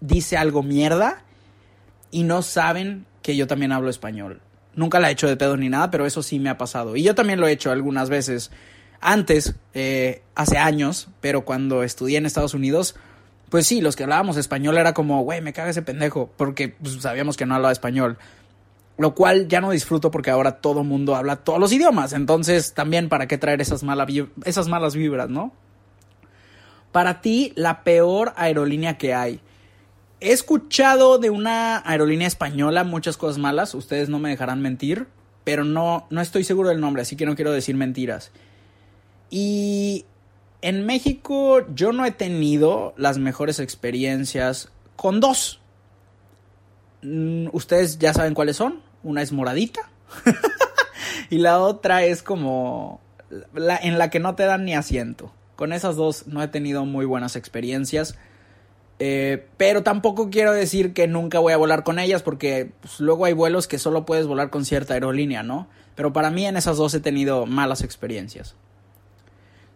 dice 0.00 0.36
algo 0.36 0.64
mierda 0.64 1.22
y 2.10 2.24
no 2.24 2.42
saben 2.42 3.06
que 3.22 3.36
yo 3.36 3.46
también 3.46 3.70
hablo 3.70 3.88
español. 3.88 4.40
Nunca 4.76 5.00
la 5.00 5.08
he 5.08 5.12
hecho 5.12 5.28
de 5.28 5.36
pedo 5.36 5.56
ni 5.56 5.68
nada, 5.68 5.90
pero 5.90 6.06
eso 6.06 6.22
sí 6.22 6.38
me 6.38 6.50
ha 6.50 6.58
pasado. 6.58 6.96
Y 6.96 7.02
yo 7.02 7.14
también 7.14 7.40
lo 7.40 7.46
he 7.46 7.52
hecho 7.52 7.70
algunas 7.70 8.08
veces 8.08 8.50
antes, 9.00 9.54
eh, 9.74 10.22
hace 10.34 10.58
años, 10.58 11.08
pero 11.20 11.44
cuando 11.44 11.82
estudié 11.82 12.18
en 12.18 12.26
Estados 12.26 12.54
Unidos, 12.54 12.96
pues 13.50 13.66
sí, 13.66 13.80
los 13.80 13.96
que 13.96 14.02
hablábamos 14.02 14.36
español 14.36 14.78
era 14.78 14.94
como, 14.94 15.22
güey, 15.22 15.40
me 15.40 15.52
caga 15.52 15.70
ese 15.70 15.82
pendejo, 15.82 16.30
porque 16.36 16.70
pues, 16.70 16.94
sabíamos 17.00 17.36
que 17.36 17.46
no 17.46 17.54
hablaba 17.54 17.70
español. 17.70 18.18
Lo 18.96 19.14
cual 19.14 19.48
ya 19.48 19.60
no 19.60 19.70
disfruto 19.70 20.10
porque 20.10 20.30
ahora 20.30 20.60
todo 20.60 20.84
mundo 20.84 21.16
habla 21.16 21.36
todos 21.36 21.58
los 21.58 21.72
idiomas. 21.72 22.12
Entonces, 22.12 22.74
también, 22.74 23.08
¿para 23.08 23.26
qué 23.26 23.38
traer 23.38 23.60
esas, 23.60 23.84
esas 24.44 24.68
malas 24.68 24.94
vibras, 24.94 25.28
no? 25.28 25.52
Para 26.92 27.20
ti, 27.20 27.52
la 27.56 27.82
peor 27.82 28.32
aerolínea 28.36 28.96
que 28.96 29.14
hay. 29.14 29.40
He 30.24 30.32
escuchado 30.32 31.18
de 31.18 31.28
una 31.28 31.82
aerolínea 31.86 32.26
española 32.26 32.82
muchas 32.82 33.18
cosas 33.18 33.36
malas, 33.36 33.74
ustedes 33.74 34.08
no 34.08 34.18
me 34.18 34.30
dejarán 34.30 34.62
mentir, 34.62 35.06
pero 35.44 35.64
no, 35.64 36.06
no 36.08 36.22
estoy 36.22 36.44
seguro 36.44 36.70
del 36.70 36.80
nombre, 36.80 37.02
así 37.02 37.14
que 37.14 37.26
no 37.26 37.36
quiero 37.36 37.52
decir 37.52 37.76
mentiras. 37.76 38.30
Y 39.28 40.06
en 40.62 40.86
México 40.86 41.66
yo 41.74 41.92
no 41.92 42.06
he 42.06 42.10
tenido 42.10 42.94
las 42.96 43.18
mejores 43.18 43.58
experiencias 43.58 44.70
con 44.96 45.20
dos. 45.20 45.60
Mm, 47.02 47.48
ustedes 47.52 47.98
ya 47.98 48.14
saben 48.14 48.32
cuáles 48.32 48.56
son. 48.56 48.80
Una 49.02 49.20
es 49.20 49.30
moradita. 49.30 49.90
y 51.28 51.36
la 51.36 51.60
otra 51.60 52.02
es 52.04 52.22
como 52.22 53.02
la, 53.52 53.76
en 53.76 53.98
la 53.98 54.08
que 54.08 54.20
no 54.20 54.36
te 54.36 54.44
dan 54.44 54.64
ni 54.64 54.74
asiento. 54.74 55.34
Con 55.54 55.74
esas 55.74 55.96
dos 55.96 56.26
no 56.28 56.42
he 56.42 56.48
tenido 56.48 56.86
muy 56.86 57.04
buenas 57.04 57.36
experiencias. 57.36 58.16
Eh, 59.06 59.48
pero 59.58 59.82
tampoco 59.82 60.30
quiero 60.30 60.52
decir 60.52 60.94
que 60.94 61.06
nunca 61.06 61.38
voy 61.38 61.52
a 61.52 61.58
volar 61.58 61.84
con 61.84 61.98
ellas 61.98 62.22
porque 62.22 62.72
pues, 62.80 63.00
luego 63.00 63.26
hay 63.26 63.34
vuelos 63.34 63.68
que 63.68 63.78
solo 63.78 64.06
puedes 64.06 64.26
volar 64.26 64.48
con 64.48 64.64
cierta 64.64 64.94
aerolínea, 64.94 65.42
¿no? 65.42 65.68
Pero 65.94 66.14
para 66.14 66.30
mí 66.30 66.46
en 66.46 66.56
esas 66.56 66.78
dos 66.78 66.94
he 66.94 67.00
tenido 67.00 67.44
malas 67.44 67.82
experiencias. 67.82 68.54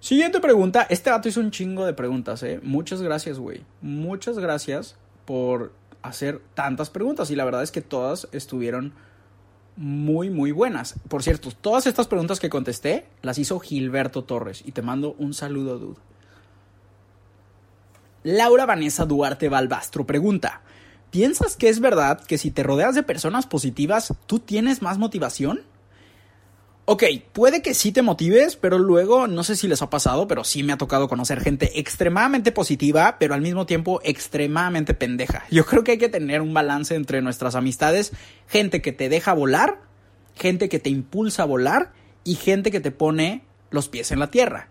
Siguiente 0.01 0.41
pregunta. 0.41 0.87
Este 0.89 1.11
dato 1.11 1.29
hizo 1.29 1.41
un 1.41 1.51
chingo 1.51 1.85
de 1.85 1.93
preguntas, 1.93 2.43
¿eh? 2.43 2.59
Muchas 2.63 3.03
gracias, 3.03 3.39
güey. 3.39 3.67
Muchas 3.83 4.39
gracias 4.39 4.97
por 5.27 5.75
hacer 6.01 6.41
tantas 6.55 6.89
preguntas 6.89 7.31
y 7.31 7.37
la 7.37 7.45
verdad 7.45 7.63
es 7.63 7.71
que 7.71 7.83
todas 7.83 8.29
estuvieron 8.33 8.95
muy, 9.77 10.31
muy 10.31 10.53
buenas. 10.53 10.95
Por 11.07 11.23
cierto, 11.23 11.51
todas 11.51 11.87
estas 11.87 12.07
preguntas 12.07 12.41
que 12.41 12.49
contesté 12.49 13.05
las 13.21 13.37
hizo 13.39 13.61
Gilberto 13.61 14.25
Torres 14.25 14.63
y 14.65 14.73
te 14.73 14.81
mando 14.81 15.17
un 15.19 15.35
saludo, 15.35 15.79
dude. 15.79 16.01
Laura 18.23 18.67
Vanessa 18.67 19.05
Duarte 19.05 19.49
Balbastro 19.49 20.07
pregunta, 20.07 20.63
¿piensas 21.11 21.57
que 21.57 21.69
es 21.69 21.81
verdad 21.81 22.21
que 22.21 22.39
si 22.39 22.51
te 22.51 22.63
rodeas 22.63 22.95
de 22.95 23.03
personas 23.03 23.47
positivas, 23.47 24.15
tú 24.27 24.41
tienes 24.41 24.83
más 24.83 24.99
motivación? 24.99 25.63
Ok, 26.91 27.05
puede 27.35 27.61
que 27.61 27.75
sí 27.75 27.93
te 27.93 28.01
motives, 28.01 28.57
pero 28.57 28.79
luego 28.79 29.27
no 29.27 29.45
sé 29.45 29.57
si 29.57 29.69
les 29.69 29.83
ha 29.83 29.91
pasado, 29.91 30.27
pero 30.27 30.43
sí 30.43 30.63
me 30.63 30.73
ha 30.73 30.79
tocado 30.79 31.07
conocer 31.07 31.41
gente 31.41 31.79
extremadamente 31.79 32.51
positiva, 32.51 33.17
pero 33.21 33.35
al 33.35 33.43
mismo 33.43 33.67
tiempo 33.67 34.01
extremadamente 34.05 34.95
pendeja. 34.95 35.45
Yo 35.51 35.67
creo 35.67 35.85
que 35.85 35.93
hay 35.93 35.99
que 35.99 36.09
tener 36.09 36.41
un 36.41 36.55
balance 36.55 36.95
entre 36.95 37.21
nuestras 37.21 37.55
amistades, 37.55 38.13
gente 38.47 38.81
que 38.81 38.93
te 38.93 39.11
deja 39.11 39.35
volar, 39.35 39.83
gente 40.35 40.71
que 40.71 40.79
te 40.79 40.89
impulsa 40.89 41.43
a 41.43 41.47
volar 41.47 41.93
y 42.25 42.37
gente 42.37 42.71
que 42.71 42.81
te 42.81 42.91
pone 42.91 43.45
los 43.71 43.91
pies 43.91 44.11
en 44.11 44.19
la 44.19 44.31
tierra. 44.31 44.69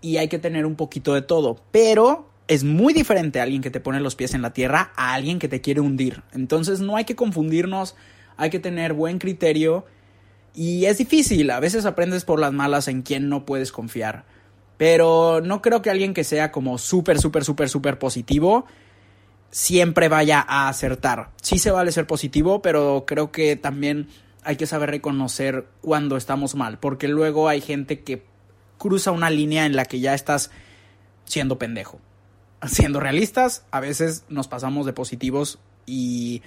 Y 0.00 0.16
hay 0.16 0.28
que 0.28 0.38
tener 0.38 0.64
un 0.64 0.74
poquito 0.74 1.12
de 1.12 1.20
todo, 1.20 1.60
pero 1.70 2.31
es 2.48 2.64
muy 2.64 2.92
diferente 2.92 3.40
a 3.40 3.44
alguien 3.44 3.62
que 3.62 3.70
te 3.70 3.80
pone 3.80 4.00
los 4.00 4.14
pies 4.14 4.34
en 4.34 4.42
la 4.42 4.52
tierra 4.52 4.92
a 4.96 5.14
alguien 5.14 5.38
que 5.38 5.48
te 5.48 5.60
quiere 5.60 5.80
hundir. 5.80 6.22
Entonces 6.32 6.80
no 6.80 6.96
hay 6.96 7.04
que 7.04 7.16
confundirnos, 7.16 7.94
hay 8.36 8.50
que 8.50 8.58
tener 8.58 8.92
buen 8.92 9.18
criterio 9.18 9.86
y 10.54 10.84
es 10.84 10.98
difícil, 10.98 11.50
a 11.50 11.60
veces 11.60 11.86
aprendes 11.86 12.24
por 12.24 12.38
las 12.38 12.52
malas 12.52 12.88
en 12.88 13.02
quien 13.02 13.28
no 13.28 13.46
puedes 13.46 13.72
confiar. 13.72 14.24
Pero 14.76 15.40
no 15.42 15.62
creo 15.62 15.80
que 15.80 15.90
alguien 15.90 16.14
que 16.14 16.24
sea 16.24 16.50
como 16.50 16.78
súper, 16.78 17.18
súper, 17.18 17.44
súper, 17.44 17.68
súper 17.68 17.98
positivo 17.98 18.66
siempre 19.50 20.08
vaya 20.08 20.44
a 20.46 20.68
acertar. 20.68 21.30
Sí 21.40 21.58
se 21.58 21.70
vale 21.70 21.92
ser 21.92 22.06
positivo, 22.06 22.62
pero 22.62 23.04
creo 23.06 23.30
que 23.30 23.54
también 23.56 24.08
hay 24.42 24.56
que 24.56 24.66
saber 24.66 24.90
reconocer 24.90 25.68
cuando 25.80 26.16
estamos 26.16 26.54
mal, 26.54 26.78
porque 26.78 27.06
luego 27.06 27.48
hay 27.48 27.60
gente 27.60 28.00
que 28.00 28.24
cruza 28.78 29.12
una 29.12 29.30
línea 29.30 29.66
en 29.66 29.76
la 29.76 29.84
que 29.84 30.00
ya 30.00 30.14
estás 30.14 30.50
siendo 31.24 31.58
pendejo. 31.58 32.00
Siendo 32.66 33.00
realistas, 33.00 33.64
a 33.70 33.80
veces 33.80 34.24
nos 34.28 34.46
pasamos 34.46 34.86
de 34.86 34.92
positivos 34.92 35.58
y 35.84 36.42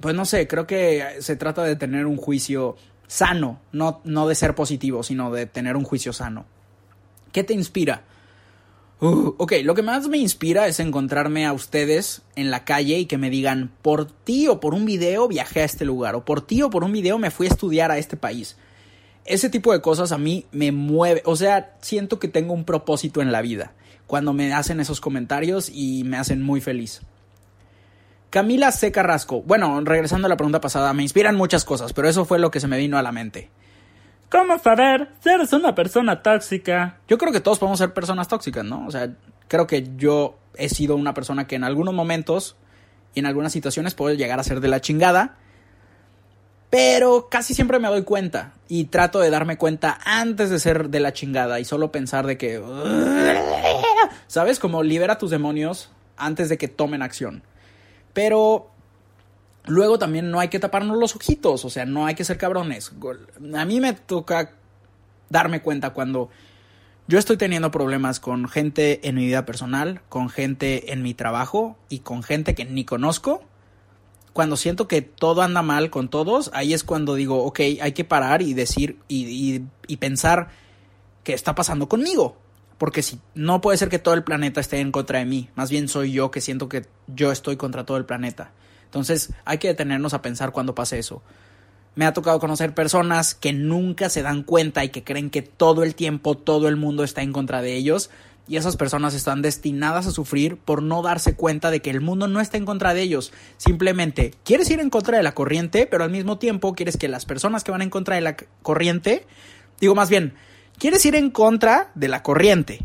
pues 0.00 0.14
no 0.14 0.24
sé, 0.26 0.46
creo 0.46 0.66
que 0.66 1.16
se 1.20 1.36
trata 1.36 1.62
de 1.62 1.76
tener 1.76 2.04
un 2.06 2.16
juicio 2.16 2.76
sano, 3.06 3.60
no, 3.72 4.00
no 4.04 4.28
de 4.28 4.34
ser 4.34 4.54
positivo, 4.54 5.02
sino 5.02 5.32
de 5.32 5.46
tener 5.46 5.76
un 5.76 5.84
juicio 5.84 6.12
sano. 6.12 6.44
¿Qué 7.32 7.42
te 7.42 7.54
inspira? 7.54 8.04
Uh, 9.00 9.34
ok, 9.38 9.54
lo 9.62 9.74
que 9.74 9.82
más 9.82 10.08
me 10.08 10.18
inspira 10.18 10.66
es 10.66 10.78
encontrarme 10.78 11.46
a 11.46 11.52
ustedes 11.52 12.22
en 12.36 12.50
la 12.50 12.64
calle 12.64 12.98
y 12.98 13.06
que 13.06 13.18
me 13.18 13.30
digan, 13.30 13.72
por 13.82 14.10
ti 14.10 14.48
o 14.48 14.60
por 14.60 14.74
un 14.74 14.84
video 14.84 15.26
viajé 15.26 15.62
a 15.62 15.64
este 15.64 15.84
lugar, 15.84 16.14
o 16.14 16.24
por 16.24 16.46
ti 16.46 16.62
o 16.62 16.70
por 16.70 16.84
un 16.84 16.92
video 16.92 17.18
me 17.18 17.30
fui 17.30 17.46
a 17.46 17.50
estudiar 17.50 17.90
a 17.90 17.98
este 17.98 18.16
país. 18.16 18.56
Ese 19.24 19.48
tipo 19.48 19.72
de 19.72 19.80
cosas 19.80 20.12
a 20.12 20.18
mí 20.18 20.44
me 20.52 20.70
mueve, 20.70 21.22
o 21.24 21.34
sea, 21.34 21.76
siento 21.80 22.18
que 22.18 22.28
tengo 22.28 22.52
un 22.52 22.64
propósito 22.64 23.22
en 23.22 23.32
la 23.32 23.40
vida 23.40 23.72
cuando 24.06 24.32
me 24.32 24.52
hacen 24.52 24.80
esos 24.80 25.00
comentarios 25.00 25.70
y 25.72 26.04
me 26.04 26.16
hacen 26.16 26.42
muy 26.42 26.60
feliz. 26.60 27.02
Camila 28.30 28.72
C. 28.72 28.90
Carrasco. 28.90 29.42
Bueno, 29.42 29.80
regresando 29.84 30.26
a 30.26 30.28
la 30.28 30.36
pregunta 30.36 30.60
pasada, 30.60 30.92
me 30.92 31.02
inspiran 31.04 31.36
muchas 31.36 31.64
cosas, 31.64 31.92
pero 31.92 32.08
eso 32.08 32.24
fue 32.24 32.38
lo 32.38 32.50
que 32.50 32.60
se 32.60 32.66
me 32.66 32.78
vino 32.78 32.98
a 32.98 33.02
la 33.02 33.12
mente. 33.12 33.50
¿Cómo 34.28 34.58
saber 34.58 35.10
si 35.22 35.30
eres 35.30 35.52
una 35.52 35.74
persona 35.76 36.20
tóxica? 36.20 36.98
Yo 37.06 37.16
creo 37.18 37.32
que 37.32 37.40
todos 37.40 37.60
podemos 37.60 37.78
ser 37.78 37.94
personas 37.94 38.26
tóxicas, 38.26 38.64
¿no? 38.64 38.84
O 38.86 38.90
sea, 38.90 39.10
creo 39.46 39.68
que 39.68 39.88
yo 39.96 40.36
he 40.56 40.68
sido 40.68 40.96
una 40.96 41.14
persona 41.14 41.46
que 41.46 41.54
en 41.54 41.62
algunos 41.62 41.94
momentos 41.94 42.56
y 43.14 43.20
en 43.20 43.26
algunas 43.26 43.52
situaciones 43.52 43.94
puede 43.94 44.16
llegar 44.16 44.40
a 44.40 44.42
ser 44.42 44.60
de 44.60 44.66
la 44.66 44.80
chingada, 44.80 45.36
pero 46.70 47.28
casi 47.30 47.54
siempre 47.54 47.78
me 47.78 47.86
doy 47.86 48.02
cuenta 48.02 48.54
y 48.66 48.86
trato 48.86 49.20
de 49.20 49.30
darme 49.30 49.56
cuenta 49.56 50.00
antes 50.04 50.50
de 50.50 50.58
ser 50.58 50.88
de 50.88 50.98
la 50.98 51.12
chingada 51.12 51.60
y 51.60 51.64
solo 51.64 51.92
pensar 51.92 52.26
de 52.26 52.36
que... 52.36 52.60
¿Sabes? 54.26 54.58
Como 54.58 54.82
libera 54.82 55.18
tus 55.18 55.30
demonios 55.30 55.90
antes 56.16 56.48
de 56.48 56.58
que 56.58 56.68
tomen 56.68 57.02
acción. 57.02 57.42
Pero 58.12 58.70
luego 59.66 59.98
también 59.98 60.30
no 60.30 60.40
hay 60.40 60.48
que 60.48 60.58
taparnos 60.58 60.98
los 60.98 61.16
ojitos, 61.16 61.64
o 61.64 61.70
sea, 61.70 61.84
no 61.84 62.06
hay 62.06 62.14
que 62.14 62.24
ser 62.24 62.38
cabrones. 62.38 62.92
A 63.54 63.64
mí 63.64 63.80
me 63.80 63.92
toca 63.92 64.52
darme 65.30 65.62
cuenta 65.62 65.90
cuando 65.90 66.30
yo 67.06 67.18
estoy 67.18 67.36
teniendo 67.36 67.70
problemas 67.70 68.20
con 68.20 68.48
gente 68.48 69.08
en 69.08 69.16
mi 69.16 69.26
vida 69.26 69.44
personal, 69.44 70.00
con 70.08 70.30
gente 70.30 70.92
en 70.92 71.02
mi 71.02 71.12
trabajo 71.12 71.76
y 71.88 72.00
con 72.00 72.22
gente 72.22 72.54
que 72.54 72.64
ni 72.64 72.84
conozco. 72.84 73.42
Cuando 74.32 74.56
siento 74.56 74.88
que 74.88 75.02
todo 75.02 75.42
anda 75.42 75.62
mal 75.62 75.90
con 75.90 76.08
todos, 76.08 76.50
ahí 76.54 76.72
es 76.72 76.82
cuando 76.82 77.14
digo, 77.14 77.44
ok, 77.44 77.60
hay 77.80 77.92
que 77.92 78.04
parar 78.04 78.42
y 78.42 78.54
decir 78.54 78.98
y, 79.06 79.62
y 79.86 79.96
pensar 79.98 80.48
qué 81.22 81.34
está 81.34 81.54
pasando 81.54 81.88
conmigo. 81.88 82.36
Porque 82.78 83.02
si 83.02 83.20
no 83.34 83.60
puede 83.60 83.78
ser 83.78 83.88
que 83.88 83.98
todo 83.98 84.14
el 84.14 84.24
planeta 84.24 84.60
esté 84.60 84.80
en 84.80 84.92
contra 84.92 85.20
de 85.20 85.24
mí, 85.24 85.48
más 85.54 85.70
bien 85.70 85.88
soy 85.88 86.12
yo 86.12 86.30
que 86.30 86.40
siento 86.40 86.68
que 86.68 86.86
yo 87.06 87.30
estoy 87.30 87.56
contra 87.56 87.84
todo 87.84 87.96
el 87.96 88.04
planeta. 88.04 88.52
Entonces 88.84 89.32
hay 89.44 89.58
que 89.58 89.68
detenernos 89.68 90.14
a 90.14 90.22
pensar 90.22 90.52
cuando 90.52 90.74
pase 90.74 90.98
eso. 90.98 91.22
Me 91.94 92.06
ha 92.06 92.12
tocado 92.12 92.40
conocer 92.40 92.74
personas 92.74 93.34
que 93.34 93.52
nunca 93.52 94.08
se 94.08 94.22
dan 94.22 94.42
cuenta 94.42 94.84
y 94.84 94.88
que 94.88 95.04
creen 95.04 95.30
que 95.30 95.42
todo 95.42 95.84
el 95.84 95.94
tiempo 95.94 96.36
todo 96.36 96.68
el 96.68 96.76
mundo 96.76 97.04
está 97.04 97.22
en 97.22 97.32
contra 97.32 97.62
de 97.62 97.74
ellos 97.74 98.10
y 98.46 98.56
esas 98.56 98.76
personas 98.76 99.14
están 99.14 99.42
destinadas 99.42 100.06
a 100.06 100.10
sufrir 100.10 100.56
por 100.56 100.82
no 100.82 101.02
darse 101.02 101.34
cuenta 101.34 101.70
de 101.70 101.80
que 101.80 101.90
el 101.90 102.00
mundo 102.00 102.28
no 102.28 102.40
está 102.40 102.56
en 102.56 102.66
contra 102.66 102.94
de 102.94 103.02
ellos. 103.02 103.32
Simplemente 103.56 104.34
quieres 104.44 104.70
ir 104.70 104.80
en 104.80 104.90
contra 104.90 105.16
de 105.16 105.22
la 105.22 105.34
corriente, 105.34 105.86
pero 105.86 106.04
al 106.04 106.10
mismo 106.10 106.38
tiempo 106.38 106.74
quieres 106.74 106.96
que 106.96 107.08
las 107.08 107.24
personas 107.24 107.64
que 107.64 107.70
van 107.70 107.82
en 107.82 107.90
contra 107.90 108.16
de 108.16 108.20
la 108.20 108.36
corriente, 108.62 109.26
digo 109.80 109.94
más 109.94 110.10
bien, 110.10 110.34
quieres 110.78 111.04
ir 111.06 111.14
en 111.14 111.30
contra 111.30 111.90
de 111.94 112.08
la 112.08 112.22
corriente, 112.22 112.84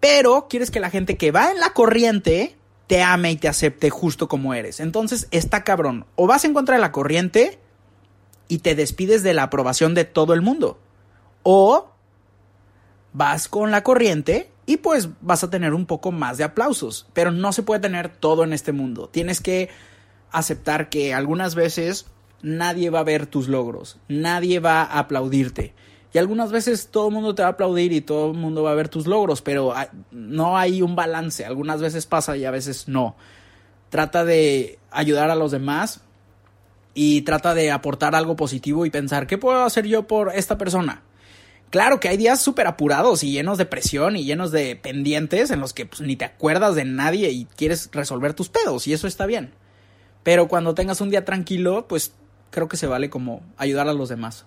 pero 0.00 0.46
quieres 0.48 0.70
que 0.70 0.80
la 0.80 0.90
gente 0.90 1.16
que 1.16 1.32
va 1.32 1.50
en 1.50 1.60
la 1.60 1.70
corriente 1.70 2.56
te 2.86 3.02
ame 3.02 3.32
y 3.32 3.36
te 3.36 3.48
acepte 3.48 3.90
justo 3.90 4.28
como 4.28 4.54
eres. 4.54 4.80
Entonces 4.80 5.28
está 5.30 5.64
cabrón. 5.64 6.06
O 6.14 6.26
vas 6.26 6.44
en 6.44 6.54
contra 6.54 6.76
de 6.76 6.80
la 6.80 6.92
corriente 6.92 7.58
y 8.48 8.58
te 8.58 8.74
despides 8.74 9.22
de 9.22 9.34
la 9.34 9.44
aprobación 9.44 9.94
de 9.94 10.04
todo 10.04 10.34
el 10.34 10.42
mundo. 10.42 10.78
O 11.42 11.90
vas 13.12 13.48
con 13.48 13.70
la 13.70 13.82
corriente 13.82 14.50
y 14.66 14.78
pues 14.78 15.08
vas 15.20 15.42
a 15.42 15.50
tener 15.50 15.74
un 15.74 15.86
poco 15.86 16.12
más 16.12 16.38
de 16.38 16.44
aplausos. 16.44 17.08
Pero 17.12 17.32
no 17.32 17.52
se 17.52 17.62
puede 17.62 17.80
tener 17.80 18.08
todo 18.08 18.44
en 18.44 18.52
este 18.52 18.72
mundo. 18.72 19.08
Tienes 19.08 19.40
que 19.40 19.68
aceptar 20.30 20.88
que 20.88 21.14
algunas 21.14 21.54
veces 21.54 22.06
nadie 22.42 22.90
va 22.90 23.00
a 23.00 23.04
ver 23.04 23.26
tus 23.26 23.48
logros. 23.48 23.98
Nadie 24.08 24.60
va 24.60 24.82
a 24.82 25.00
aplaudirte. 25.00 25.74
Y 26.16 26.18
algunas 26.18 26.50
veces 26.50 26.88
todo 26.90 27.08
el 27.08 27.12
mundo 27.12 27.34
te 27.34 27.42
va 27.42 27.48
a 27.48 27.50
aplaudir 27.50 27.92
y 27.92 28.00
todo 28.00 28.30
el 28.30 28.38
mundo 28.38 28.62
va 28.62 28.70
a 28.70 28.74
ver 28.74 28.88
tus 28.88 29.06
logros, 29.06 29.42
pero 29.42 29.74
no 30.10 30.56
hay 30.56 30.80
un 30.80 30.96
balance. 30.96 31.44
Algunas 31.44 31.82
veces 31.82 32.06
pasa 32.06 32.38
y 32.38 32.46
a 32.46 32.50
veces 32.50 32.88
no. 32.88 33.16
Trata 33.90 34.24
de 34.24 34.78
ayudar 34.90 35.28
a 35.28 35.34
los 35.34 35.52
demás 35.52 36.00
y 36.94 37.20
trata 37.20 37.52
de 37.52 37.70
aportar 37.70 38.14
algo 38.14 38.34
positivo 38.34 38.86
y 38.86 38.90
pensar, 38.90 39.26
¿qué 39.26 39.36
puedo 39.36 39.62
hacer 39.62 39.84
yo 39.84 40.06
por 40.06 40.32
esta 40.34 40.56
persona? 40.56 41.02
Claro 41.68 42.00
que 42.00 42.08
hay 42.08 42.16
días 42.16 42.40
súper 42.40 42.66
apurados 42.66 43.22
y 43.22 43.32
llenos 43.32 43.58
de 43.58 43.66
presión 43.66 44.16
y 44.16 44.24
llenos 44.24 44.52
de 44.52 44.74
pendientes 44.74 45.50
en 45.50 45.60
los 45.60 45.74
que 45.74 45.84
pues, 45.84 46.00
ni 46.00 46.16
te 46.16 46.24
acuerdas 46.24 46.76
de 46.76 46.86
nadie 46.86 47.28
y 47.28 47.44
quieres 47.44 47.90
resolver 47.92 48.32
tus 48.32 48.48
pedos 48.48 48.86
y 48.86 48.94
eso 48.94 49.06
está 49.06 49.26
bien. 49.26 49.52
Pero 50.22 50.48
cuando 50.48 50.74
tengas 50.74 51.02
un 51.02 51.10
día 51.10 51.26
tranquilo, 51.26 51.86
pues 51.86 52.14
creo 52.50 52.68
que 52.68 52.78
se 52.78 52.86
vale 52.86 53.10
como 53.10 53.42
ayudar 53.58 53.86
a 53.86 53.92
los 53.92 54.08
demás. 54.08 54.46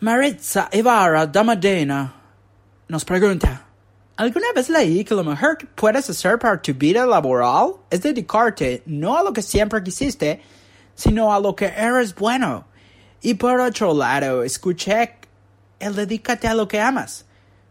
Maritza 0.00 0.68
Ibarra 0.70 1.26
Damadena 1.26 2.14
nos 2.86 3.04
pregunta, 3.04 3.66
¿alguna 4.16 4.52
vez 4.54 4.68
leí 4.68 5.02
que 5.02 5.12
lo 5.12 5.24
mejor 5.24 5.58
que 5.58 5.66
puedes 5.66 6.08
hacer 6.08 6.38
para 6.38 6.62
tu 6.62 6.72
vida 6.72 7.04
laboral 7.04 7.74
es 7.90 8.02
dedicarte 8.02 8.84
no 8.86 9.18
a 9.18 9.24
lo 9.24 9.32
que 9.32 9.42
siempre 9.42 9.82
quisiste, 9.82 10.40
sino 10.94 11.34
a 11.34 11.40
lo 11.40 11.56
que 11.56 11.66
eres 11.66 12.14
bueno? 12.14 12.68
Y 13.22 13.34
por 13.34 13.58
otro 13.58 13.92
lado, 13.92 14.44
escuché 14.44 15.16
el 15.80 15.96
dedícate 15.96 16.46
a 16.46 16.54
lo 16.54 16.68
que 16.68 16.80
amas. 16.80 17.26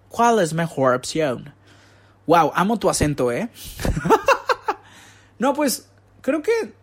¿Cuál 0.09 0.39
es 0.39 0.53
mejor 0.53 0.95
opción? 0.95 1.53
Wow, 2.25 2.51
amo 2.53 2.77
tu 2.77 2.89
acento, 2.89 3.31
¿eh? 3.31 3.47
no, 5.39 5.53
pues 5.53 5.87
creo 6.19 6.41
que 6.41 6.73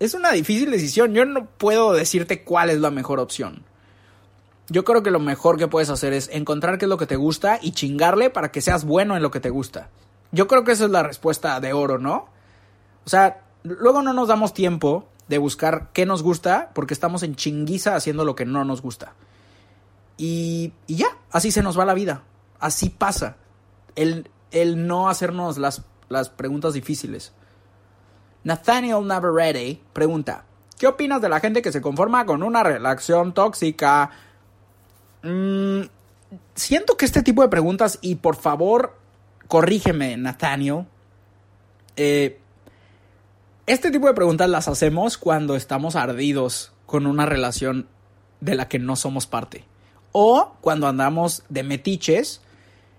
es 0.00 0.14
una 0.14 0.32
difícil 0.32 0.70
decisión. 0.70 1.12
Yo 1.12 1.26
no 1.26 1.44
puedo 1.44 1.92
decirte 1.92 2.42
cuál 2.42 2.70
es 2.70 2.78
la 2.78 2.90
mejor 2.90 3.20
opción. 3.20 3.67
Yo 4.70 4.84
creo 4.84 5.02
que 5.02 5.10
lo 5.10 5.20
mejor 5.20 5.56
que 5.56 5.68
puedes 5.68 5.88
hacer 5.88 6.12
es 6.12 6.28
encontrar 6.32 6.78
qué 6.78 6.84
es 6.84 6.88
lo 6.88 6.98
que 6.98 7.06
te 7.06 7.16
gusta 7.16 7.58
y 7.60 7.72
chingarle 7.72 8.28
para 8.30 8.50
que 8.50 8.60
seas 8.60 8.84
bueno 8.84 9.16
en 9.16 9.22
lo 9.22 9.30
que 9.30 9.40
te 9.40 9.50
gusta. 9.50 9.88
Yo 10.30 10.46
creo 10.46 10.64
que 10.64 10.72
esa 10.72 10.84
es 10.84 10.90
la 10.90 11.02
respuesta 11.02 11.58
de 11.60 11.72
oro, 11.72 11.98
¿no? 11.98 12.28
O 13.06 13.08
sea, 13.08 13.44
luego 13.62 14.02
no 14.02 14.12
nos 14.12 14.28
damos 14.28 14.52
tiempo 14.52 15.08
de 15.28 15.38
buscar 15.38 15.88
qué 15.92 16.04
nos 16.04 16.22
gusta 16.22 16.70
porque 16.74 16.92
estamos 16.92 17.22
en 17.22 17.34
chinguiza 17.34 17.96
haciendo 17.96 18.24
lo 18.24 18.34
que 18.34 18.44
no 18.44 18.64
nos 18.64 18.82
gusta. 18.82 19.14
Y, 20.18 20.72
y 20.86 20.96
ya, 20.96 21.08
así 21.30 21.50
se 21.50 21.62
nos 21.62 21.78
va 21.78 21.86
la 21.86 21.94
vida. 21.94 22.24
Así 22.60 22.90
pasa. 22.90 23.36
El, 23.94 24.30
el 24.50 24.86
no 24.86 25.08
hacernos 25.08 25.56
las, 25.56 25.82
las 26.10 26.28
preguntas 26.28 26.74
difíciles. 26.74 27.32
Nathaniel 28.44 29.06
Navarrete 29.06 29.80
pregunta, 29.92 30.44
¿qué 30.78 30.86
opinas 30.86 31.22
de 31.22 31.28
la 31.28 31.40
gente 31.40 31.62
que 31.62 31.72
se 31.72 31.80
conforma 31.80 32.26
con 32.26 32.42
una 32.42 32.62
relación 32.62 33.32
tóxica? 33.32 34.10
Mm, 35.22 35.82
siento 36.54 36.96
que 36.96 37.04
este 37.04 37.22
tipo 37.22 37.42
de 37.42 37.48
preguntas, 37.48 37.98
y 38.02 38.16
por 38.16 38.36
favor, 38.36 38.96
corrígeme, 39.46 40.16
Nathaniel. 40.16 40.86
Eh, 41.96 42.38
este 43.66 43.90
tipo 43.90 44.06
de 44.06 44.14
preguntas 44.14 44.48
las 44.48 44.68
hacemos 44.68 45.18
cuando 45.18 45.56
estamos 45.56 45.96
ardidos 45.96 46.72
con 46.86 47.06
una 47.06 47.26
relación 47.26 47.86
de 48.40 48.54
la 48.54 48.68
que 48.68 48.78
no 48.78 48.96
somos 48.96 49.26
parte. 49.26 49.64
O 50.12 50.54
cuando 50.60 50.86
andamos 50.88 51.42
de 51.48 51.62
metiches 51.62 52.40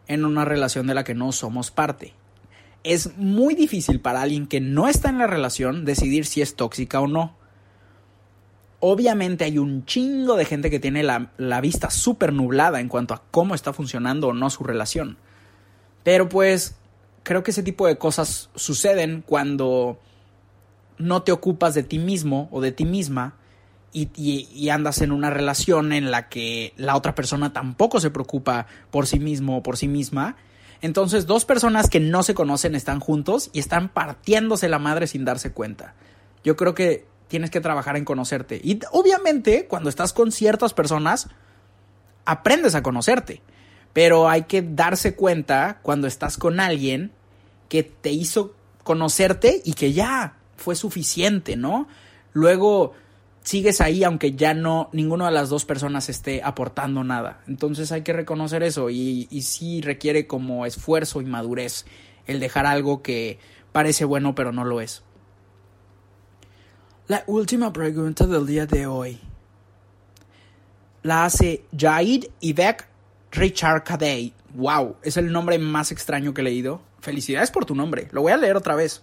en 0.08 0.26
una 0.26 0.46
relación 0.46 0.88
de 0.88 0.94
la 0.94 1.04
que 1.04 1.16
no 1.16 1.32
somos 1.32 1.72
parte. 1.72 2.14
Es 2.84 3.18
muy 3.18 3.56
difícil 3.56 4.00
para 4.00 4.22
alguien 4.22 4.48
que 4.48 4.60
no 4.62 4.88
está 4.88 5.10
en 5.10 5.18
la 5.18 5.28
relación 5.28 5.86
decidir 5.86 6.26
si 6.26 6.42
es 6.42 6.56
tóxica 6.56 7.00
o 7.00 7.08
no. 7.08 7.36
Obviamente 8.82 9.44
hay 9.44 9.58
un 9.58 9.86
chingo 9.86 10.36
de 10.38 10.46
gente 10.46 10.70
que 10.70 10.80
tiene 10.80 11.04
la, 11.04 11.62
vista 11.62 11.90
súper 11.90 12.32
nublada 12.32 12.80
en 12.80 12.88
cuanto 12.88 13.14
a 13.14 13.24
cómo 13.30 13.56
está 13.56 13.74
funcionando 13.74 14.30
o 14.30 14.34
no 14.34 14.50
su 14.50 14.64
relación. 14.64 15.18
Pero 16.04 16.30
pues 16.30 16.76
creo 17.24 17.44
que 17.44 17.52
ese 17.52 17.64
tipo 17.64 17.88
de 17.88 17.98
cosas 17.98 18.50
suceden 18.56 19.24
cuando 19.26 20.00
no 20.98 21.24
te 21.24 21.32
ocupas 21.32 21.74
de 21.74 21.84
ti 21.84 22.00
mismo 22.00 22.48
o 22.52 22.62
de 22.62 22.72
ti 22.72 22.86
misma 22.86 23.36
y, 23.92 24.10
y, 24.16 24.70
andas 24.70 25.02
en 25.02 25.12
una 25.12 25.30
relación 25.30 25.92
en 25.94 26.12
la 26.12 26.30
que 26.30 26.74
la 26.78 26.96
otra 26.96 27.16
persona 27.16 27.52
tampoco 27.52 28.00
se 28.00 28.12
preocupa 28.12 28.68
por 28.92 29.08
sí 29.08 29.20
mismo 29.20 29.58
o 29.58 29.64
por 29.64 29.78
sí 29.78 29.88
misma. 29.88 30.38
Entonces 30.82 31.26
dos 31.26 31.44
personas 31.44 31.90
que 31.90 32.00
no 32.00 32.24
se 32.24 32.36
conocen 32.36 32.76
están 32.76 33.00
juntos 33.00 33.50
y 33.52 33.60
están 33.60 33.90
partiéndose 33.90 34.70
la 34.70 34.80
madre 34.80 35.08
sin 35.08 35.26
darse 35.26 35.52
cuenta. 35.52 35.96
Yo 36.44 36.56
creo 36.56 36.76
que 36.76 37.06
tienes 37.30 37.52
que 37.52 37.62
trabajar 37.62 37.96
en 37.96 38.04
conocerte. 38.04 38.60
Y 38.62 38.80
obviamente, 38.92 39.68
cuando 39.68 39.90
estás 39.90 40.12
con 40.12 40.34
ciertas 40.34 40.74
personas, 40.74 41.30
aprendes 42.26 42.76
a 42.76 42.84
conocerte. 42.84 43.42
Pero 43.94 44.30
hay 44.30 44.44
que 44.44 44.62
darse 44.62 45.16
cuenta 45.16 45.80
cuando 45.82 46.08
estás 46.08 46.38
con 46.38 46.60
alguien 46.60 47.12
que 47.70 47.84
te 47.84 48.12
hizo 48.12 48.56
conocerte 48.84 49.62
y 49.64 49.74
que 49.74 49.94
ya 49.94 50.36
fue 50.58 50.76
suficiente, 50.76 51.56
¿no? 51.56 51.88
Luego 52.34 52.94
sigues 53.44 53.82
ahí 53.82 54.04
aunque 54.04 54.34
ya 54.34 54.54
no 54.54 54.90
ninguna 54.92 55.28
de 55.28 55.32
las 55.32 55.50
dos 55.50 55.66
personas 55.66 56.10
esté 56.10 56.42
aportando 56.44 57.04
nada. 57.04 57.42
Entonces 57.48 57.92
hay 57.92 58.02
que 58.02 58.14
reconocer 58.14 58.64
eso 58.64 58.90
y, 58.90 59.28
y 59.32 59.44
sí 59.44 59.82
requiere 59.82 60.28
como 60.28 60.66
esfuerzo 60.66 61.22
y 61.22 61.26
madurez 61.26 61.86
el 62.28 62.40
dejar 62.40 62.66
algo 62.66 63.02
que 63.02 63.40
parece 63.72 64.06
bueno 64.06 64.36
pero 64.36 64.52
no 64.52 64.66
lo 64.66 64.82
es. 64.82 65.04
La 67.10 67.24
última 67.26 67.74
pregunta 67.74 68.28
del 68.28 68.46
día 68.46 68.68
de 68.68 68.86
hoy 68.86 69.20
la 71.02 71.26
hace 71.26 71.66
Jaid 71.76 72.26
Ivek 72.40 72.88
Richard 73.32 73.84
Kadey. 73.84 74.32
Wow, 74.54 74.96
es 75.02 75.18
el 75.18 75.32
nombre 75.32 75.58
más 75.58 75.92
extraño 75.92 76.36
que 76.36 76.42
he 76.42 76.44
leído. 76.44 76.84
Felicidades 77.00 77.50
por 77.50 77.66
tu 77.66 77.74
nombre. 77.74 78.10
Lo 78.12 78.22
voy 78.22 78.32
a 78.32 78.38
leer 78.38 78.56
otra 78.56 78.76
vez. 78.76 79.02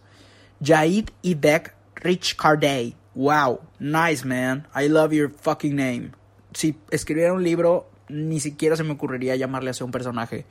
Jaid 0.65 1.09
Ivek 1.23 1.75
Rich 1.97 2.37
Carday. 2.37 2.95
Wow, 3.17 3.59
nice 3.81 4.25
man. 4.25 4.69
I 4.73 4.87
love 4.87 5.13
your 5.13 5.29
fucking 5.29 5.75
name. 5.75 6.13
Si 6.55 6.79
escribiera 6.93 7.33
un 7.33 7.43
libro, 7.43 7.91
ni 8.09 8.39
siquiera 8.39 8.77
se 8.77 8.85
me 8.85 8.93
ocurriría 8.93 9.35
llamarle 9.35 9.73
a 9.73 9.85
un 9.85 9.91
personaje. 9.91 10.47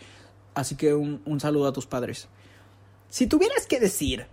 Así 0.56 0.76
que 0.76 0.94
un, 0.94 1.22
un 1.24 1.39
saludo 1.39 1.70
a 1.70 1.74
tus 1.74 1.86
padres. 1.86 2.28
Si 3.08 3.28
tuvieras 3.28 3.65
que 3.65 3.80
decir, 3.80 4.26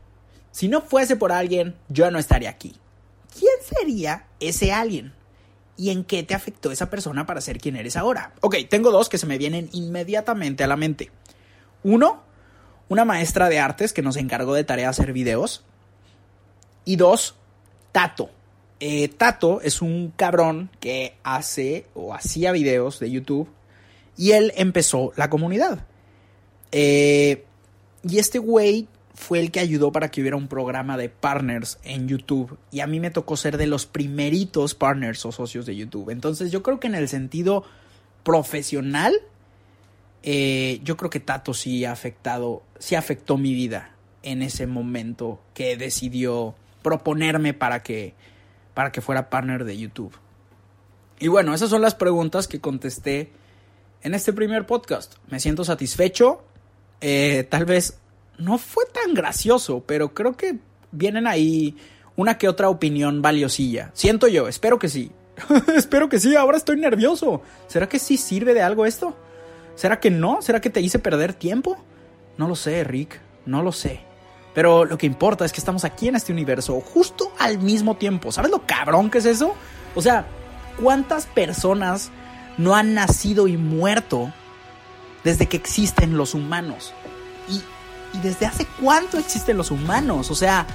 si 0.51 0.67
no 0.67 0.81
fuese 0.81 1.15
por 1.15 1.31
alguien, 1.31 1.77
yo 1.89 2.11
no 2.11 2.19
estaría 2.19 2.51
aquí. 2.51 2.75
¿Quién 3.73 3.87
sería 3.87 4.27
ese 4.41 4.73
alguien? 4.73 5.13
¿Y 5.77 5.91
en 5.91 6.05
qué 6.05 6.23
te 6.23 6.35
afectó 6.35 6.71
esa 6.71 6.91
persona 6.91 7.27
para 7.27 7.41
ser 7.41 7.59
quien 7.59 7.77
eres 7.77 7.97
ahora? 7.97 8.35
Ok, 8.41 8.57
tengo 8.69 8.91
dos 8.91 9.09
que 9.09 9.19
se 9.19 9.27
me 9.27 9.39
vienen 9.39 9.69
inmediatamente 9.73 10.65
a 10.65 10.67
la 10.67 10.77
mente. 10.77 11.11
Uno, 11.83 12.23
una 12.89 13.05
maestra 13.05 13.49
de 13.49 13.59
artes 13.59 13.93
que 13.93 14.03
nos 14.03 14.17
encargó 14.17 14.55
de 14.55 14.65
tarea 14.65 14.91
hacer 14.91 15.13
videos. 15.13 15.65
Y 16.85 16.97
dos, 16.97 17.37
Tato. 17.91 18.31
Eh, 18.81 19.09
Tato 19.09 19.61
es 19.61 19.81
un 19.81 20.13
cabrón 20.15 20.71
que 20.81 21.17
hace 21.23 21.87
o 21.95 22.15
hacía 22.15 22.53
videos 22.53 22.99
de 22.99 23.11
YouTube 23.11 23.49
y 24.17 24.33
él 24.33 24.53
empezó 24.57 25.13
la 25.17 25.31
comunidad. 25.31 25.87
Eh, 26.71 27.45
y 28.03 28.19
este 28.19 28.39
güey 28.39 28.89
fue 29.15 29.41
el 29.41 29.51
que 29.51 29.61
ayudó 29.61 29.93
para 29.93 30.11
que 30.11 30.21
hubiera 30.21 30.37
un 30.37 30.49
programa 30.49 30.97
de 30.97 31.09
partners 31.09 31.79
en 31.85 32.09
YouTube. 32.09 32.59
Y 32.71 32.81
a 32.81 32.87
mí 32.87 33.01
me 33.01 33.11
tocó 33.11 33.37
ser 33.37 33.59
de 33.59 33.67
los 33.67 33.87
primeritos 33.87 34.75
partners 34.75 35.25
o 35.27 35.33
socios 35.33 35.67
de 35.67 35.77
YouTube. 35.77 36.11
Entonces 36.11 36.51
yo 36.51 36.63
creo 36.63 36.81
que 36.81 36.87
en 36.87 36.95
el 36.95 37.09
sentido 37.09 37.65
profesional, 38.23 39.15
eh, 40.23 40.81
yo 40.83 40.97
creo 40.97 41.11
que 41.11 41.21
Tato 41.21 41.55
sí 41.55 41.85
ha 41.85 41.93
afectado, 41.93 42.63
sí 42.79 42.95
afectó 42.95 43.37
mi 43.37 43.55
vida 43.55 43.95
en 44.23 44.43
ese 44.43 44.67
momento 44.67 45.41
que 45.55 45.77
decidió 45.77 46.55
proponerme 46.83 47.55
para 47.55 47.83
que 47.83 48.15
para 48.75 48.91
que 48.91 49.01
fuera 49.01 49.29
partner 49.29 49.65
de 49.65 49.77
YouTube. 49.77 50.15
Y 51.19 51.29
bueno, 51.29 51.55
esas 51.55 51.71
son 51.71 51.83
las 51.83 51.95
preguntas 51.95 52.49
que 52.49 52.61
contesté 52.61 53.31
en 54.03 54.15
este 54.15 54.33
primer 54.33 54.67
podcast. 54.67 55.17
Me 55.29 55.41
siento 55.41 55.65
satisfecho. 55.65 56.43
Eh, 57.01 57.47
tal 57.51 57.65
vez 57.65 57.99
no 58.43 58.59
fue 58.59 58.85
tan 58.87 59.15
gracioso, 59.15 59.85
pero 59.87 60.15
creo 60.15 60.37
que 60.37 60.59
vienen 60.91 61.27
ahí 61.27 61.77
una 62.17 62.39
que 62.39 62.49
otra 62.49 62.69
opinión 62.69 63.23
valiosilla. 63.23 63.91
Siento 63.95 64.29
yo, 64.29 64.49
espero 64.49 64.79
que 64.79 64.89
sí. 64.89 65.11
espero 65.77 66.09
que 66.09 66.19
sí, 66.19 66.37
ahora 66.37 66.57
estoy 66.57 66.77
nervioso. 66.77 67.43
¿Será 67.69 67.89
que 67.89 67.99
sí 67.99 68.17
sirve 68.17 68.55
de 68.55 68.63
algo 68.63 68.85
esto? 68.85 69.17
¿Será 69.75 70.01
que 70.01 70.11
no? 70.11 70.43
¿Será 70.43 70.61
que 70.61 70.71
te 70.71 70.81
hice 70.81 70.99
perder 70.99 71.35
tiempo? 71.35 71.79
No 72.37 72.49
lo 72.49 72.57
sé, 72.57 72.85
Rick, 72.85 73.21
no 73.47 73.63
lo 73.63 73.73
sé. 73.73 74.01
Pero 74.55 74.85
lo 74.85 74.99
que 74.99 75.07
importa 75.07 75.45
es 75.45 75.53
que 75.53 75.61
estamos 75.61 75.85
aquí 75.85 76.09
en 76.09 76.17
este 76.17 76.33
universo 76.33 76.81
justo 76.81 77.33
al 77.39 77.59
mismo 77.59 77.97
tiempo. 77.97 78.33
¿Sabes 78.33 78.51
lo 78.51 78.67
cabrón 78.67 79.11
que 79.11 79.19
es 79.19 79.25
eso? 79.25 79.55
O 79.95 80.03
sea, 80.03 80.27
¿cuántas 80.83 81.27
personas 81.27 82.11
no 82.59 82.75
han 82.75 82.93
nacido 82.95 83.49
y 83.49 83.57
muerto 83.57 84.33
desde 85.25 85.47
que 85.47 85.57
existen 85.57 86.19
los 86.19 86.35
humanos? 86.35 86.93
Y, 87.49 87.63
y 88.13 88.19
desde 88.19 88.47
hace 88.47 88.67
cuánto 88.81 89.19
existen 89.19 89.57
los 89.57 89.71
humanos? 89.71 90.31
O 90.31 90.35
sea, 90.35 90.67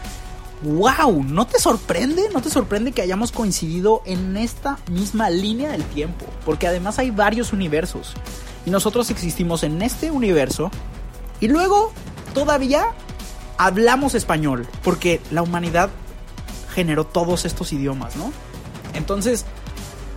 wow, 0.64 1.24
¿no 1.24 1.46
te 1.48 1.60
sorprende? 1.60 2.30
¿No 2.34 2.42
te 2.42 2.50
sorprende 2.50 2.92
que 2.92 3.02
hayamos 3.02 3.32
coincidido 3.32 4.02
en 4.06 4.38
esta 4.38 4.80
misma 4.92 5.30
línea 5.30 5.72
del 5.72 5.84
tiempo? 5.84 6.26
Porque 6.46 6.68
además 6.68 7.00
hay 7.00 7.12
varios 7.12 7.54
universos. 7.54 8.14
Y 8.66 8.70
nosotros 8.70 9.10
existimos 9.10 9.64
en 9.64 9.82
este 9.82 10.12
universo. 10.12 10.72
Y 11.40 11.48
luego, 11.48 11.92
todavía 12.34 12.88
hablamos 13.58 14.16
español, 14.16 14.68
porque 14.84 15.22
la 15.32 15.42
humanidad 15.42 15.90
generó 16.74 17.06
todos 17.06 17.46
estos 17.46 17.72
idiomas, 17.74 18.16
¿no? 18.16 18.32
Entonces, 18.94 19.46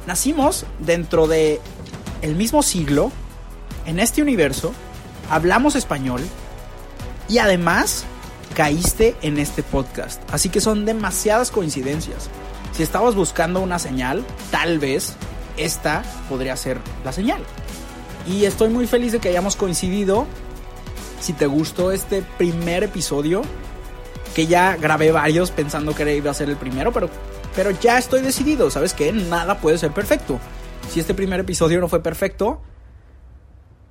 nacimos 0.06 0.66
dentro 0.78 1.26
de 1.26 1.60
el 2.22 2.34
mismo 2.34 2.62
siglo, 2.62 3.10
en 3.86 3.98
este 3.98 4.22
universo, 4.22 4.72
hablamos 5.30 5.74
español 5.74 6.20
y 7.30 7.38
además 7.38 8.04
caíste 8.54 9.14
en 9.22 9.38
este 9.38 9.62
podcast. 9.62 10.20
Así 10.32 10.48
que 10.48 10.60
son 10.60 10.84
demasiadas 10.84 11.50
coincidencias. 11.50 12.28
Si 12.72 12.82
estabas 12.82 13.14
buscando 13.14 13.60
una 13.60 13.78
señal, 13.78 14.24
tal 14.50 14.80
vez 14.80 15.14
esta 15.56 16.02
podría 16.28 16.56
ser 16.56 16.78
la 17.04 17.12
señal. 17.12 17.42
Y 18.26 18.44
estoy 18.44 18.68
muy 18.68 18.86
feliz 18.86 19.12
de 19.12 19.20
que 19.20 19.28
hayamos 19.28 19.54
coincidido 19.54 20.26
si 21.20 21.32
te 21.32 21.46
gustó 21.46 21.92
este 21.92 22.22
primer 22.38 22.82
episodio, 22.82 23.42
que 24.34 24.46
ya 24.46 24.76
grabé 24.76 25.12
varios 25.12 25.50
pensando 25.50 25.94
que 25.94 26.16
iba 26.16 26.30
a 26.30 26.34
ser 26.34 26.48
el 26.48 26.56
primero, 26.56 26.92
pero, 26.92 27.10
pero 27.54 27.70
ya 27.70 27.98
estoy 27.98 28.22
decidido, 28.22 28.70
¿sabes 28.70 28.94
qué? 28.94 29.12
Nada 29.12 29.58
puede 29.58 29.78
ser 29.78 29.92
perfecto. 29.92 30.40
Si 30.88 30.98
este 30.98 31.14
primer 31.14 31.40
episodio 31.40 31.80
no 31.80 31.88
fue 31.88 32.02
perfecto, 32.02 32.60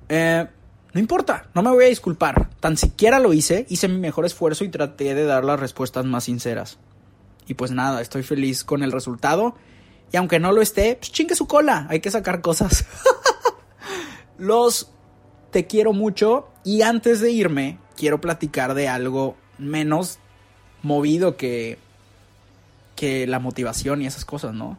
eh, 0.08 0.46
no 0.92 1.00
importa, 1.00 1.46
no 1.54 1.62
me 1.62 1.70
voy 1.70 1.84
a 1.84 1.88
disculpar. 1.88 2.49
Tan 2.60 2.76
siquiera 2.76 3.18
lo 3.18 3.32
hice, 3.32 3.66
hice 3.68 3.88
mi 3.88 3.98
mejor 3.98 4.26
esfuerzo 4.26 4.64
y 4.64 4.68
traté 4.68 5.14
de 5.14 5.24
dar 5.24 5.44
las 5.44 5.58
respuestas 5.58 6.04
más 6.04 6.24
sinceras. 6.24 6.78
Y 7.46 7.54
pues 7.54 7.70
nada, 7.70 8.00
estoy 8.00 8.22
feliz 8.22 8.64
con 8.64 8.82
el 8.82 8.92
resultado. 8.92 9.54
Y 10.12 10.16
aunque 10.16 10.38
no 10.38 10.52
lo 10.52 10.60
esté, 10.60 10.96
pues 10.96 11.10
chingue 11.10 11.34
su 11.34 11.46
cola, 11.46 11.86
hay 11.88 12.00
que 12.00 12.10
sacar 12.10 12.42
cosas. 12.42 12.84
Los 14.38 14.90
te 15.50 15.66
quiero 15.66 15.92
mucho 15.92 16.48
y 16.64 16.82
antes 16.82 17.20
de 17.20 17.30
irme 17.32 17.78
quiero 17.96 18.20
platicar 18.20 18.74
de 18.74 18.88
algo 18.88 19.36
menos 19.58 20.18
movido 20.82 21.36
que 21.36 21.78
que 23.00 23.26
la 23.26 23.38
motivación 23.38 24.02
y 24.02 24.06
esas 24.06 24.26
cosas, 24.26 24.52
¿no? 24.52 24.76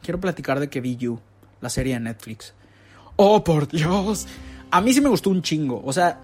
Quiero 0.00 0.20
platicar 0.20 0.60
de 0.60 0.70
que 0.70 0.80
vi 0.80 0.96
You, 0.96 1.18
la 1.60 1.68
serie 1.68 1.94
de 1.94 2.00
Netflix. 2.00 2.54
Oh, 3.16 3.42
por 3.42 3.66
Dios. 3.66 4.28
A 4.70 4.80
mí 4.80 4.92
sí 4.92 5.00
me 5.00 5.08
gustó 5.08 5.30
un 5.30 5.42
chingo. 5.42 5.82
O 5.84 5.92
sea, 5.92 6.20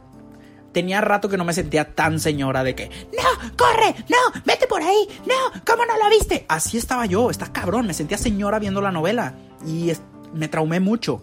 tenía 0.73 1.01
rato 1.01 1.29
que 1.29 1.37
no 1.37 1.45
me 1.45 1.53
sentía 1.53 1.95
tan 1.95 2.19
señora 2.19 2.65
de 2.65 2.75
que, 2.75 2.91
no, 3.17 3.57
corre, 3.57 3.95
no, 4.09 4.41
vete 4.45 4.67
por 4.67 4.83
ahí, 4.83 5.09
no, 5.27 5.61
¿cómo 5.67 5.85
no 5.85 5.97
lo 6.03 6.11
viste? 6.11 6.45
Así 6.49 6.79
estaba 6.79 7.07
yo, 7.07 7.31
está 7.31 7.53
cabrón, 7.53 7.87
me 7.87 7.95
sentía 7.95 8.19
señora 8.19 8.59
viendo 8.59 8.81
la 8.81 8.91
novela 8.91 9.35
y 9.67 9.93
me 10.35 10.49
traumé 10.49 10.81
mucho. 10.81 11.23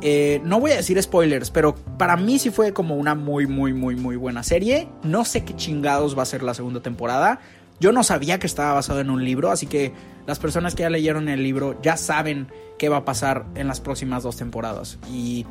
Eh, 0.00 0.40
no 0.44 0.60
voy 0.60 0.70
a 0.72 0.76
decir 0.76 1.02
spoilers, 1.02 1.50
pero 1.50 1.74
para 1.74 2.16
mí 2.16 2.38
sí 2.38 2.50
fue 2.50 2.72
como 2.72 2.96
una 2.96 3.14
muy, 3.14 3.46
muy, 3.46 3.72
muy, 3.72 3.96
muy 3.96 4.16
buena 4.16 4.42
serie. 4.42 4.88
No 5.02 5.24
sé 5.24 5.44
qué 5.44 5.56
chingados 5.56 6.16
va 6.16 6.22
a 6.22 6.26
ser 6.26 6.42
la 6.42 6.54
segunda 6.54 6.80
temporada. 6.80 7.40
Yo 7.80 7.92
no 7.92 8.02
sabía 8.04 8.38
que 8.38 8.46
estaba 8.46 8.74
basado 8.74 9.00
en 9.00 9.10
un 9.10 9.24
libro, 9.24 9.50
así 9.50 9.66
que 9.66 9.92
las 10.26 10.38
personas 10.38 10.74
que 10.74 10.82
ya 10.82 10.90
leyeron 10.90 11.28
el 11.28 11.42
libro 11.42 11.80
ya 11.82 11.96
saben 11.96 12.48
qué 12.76 12.88
va 12.88 12.98
a 12.98 13.04
pasar 13.04 13.46
en 13.54 13.66
las 13.66 13.80
próximas 13.80 14.22
dos 14.22 14.36
temporadas. 14.36 14.98
Y 15.10 15.46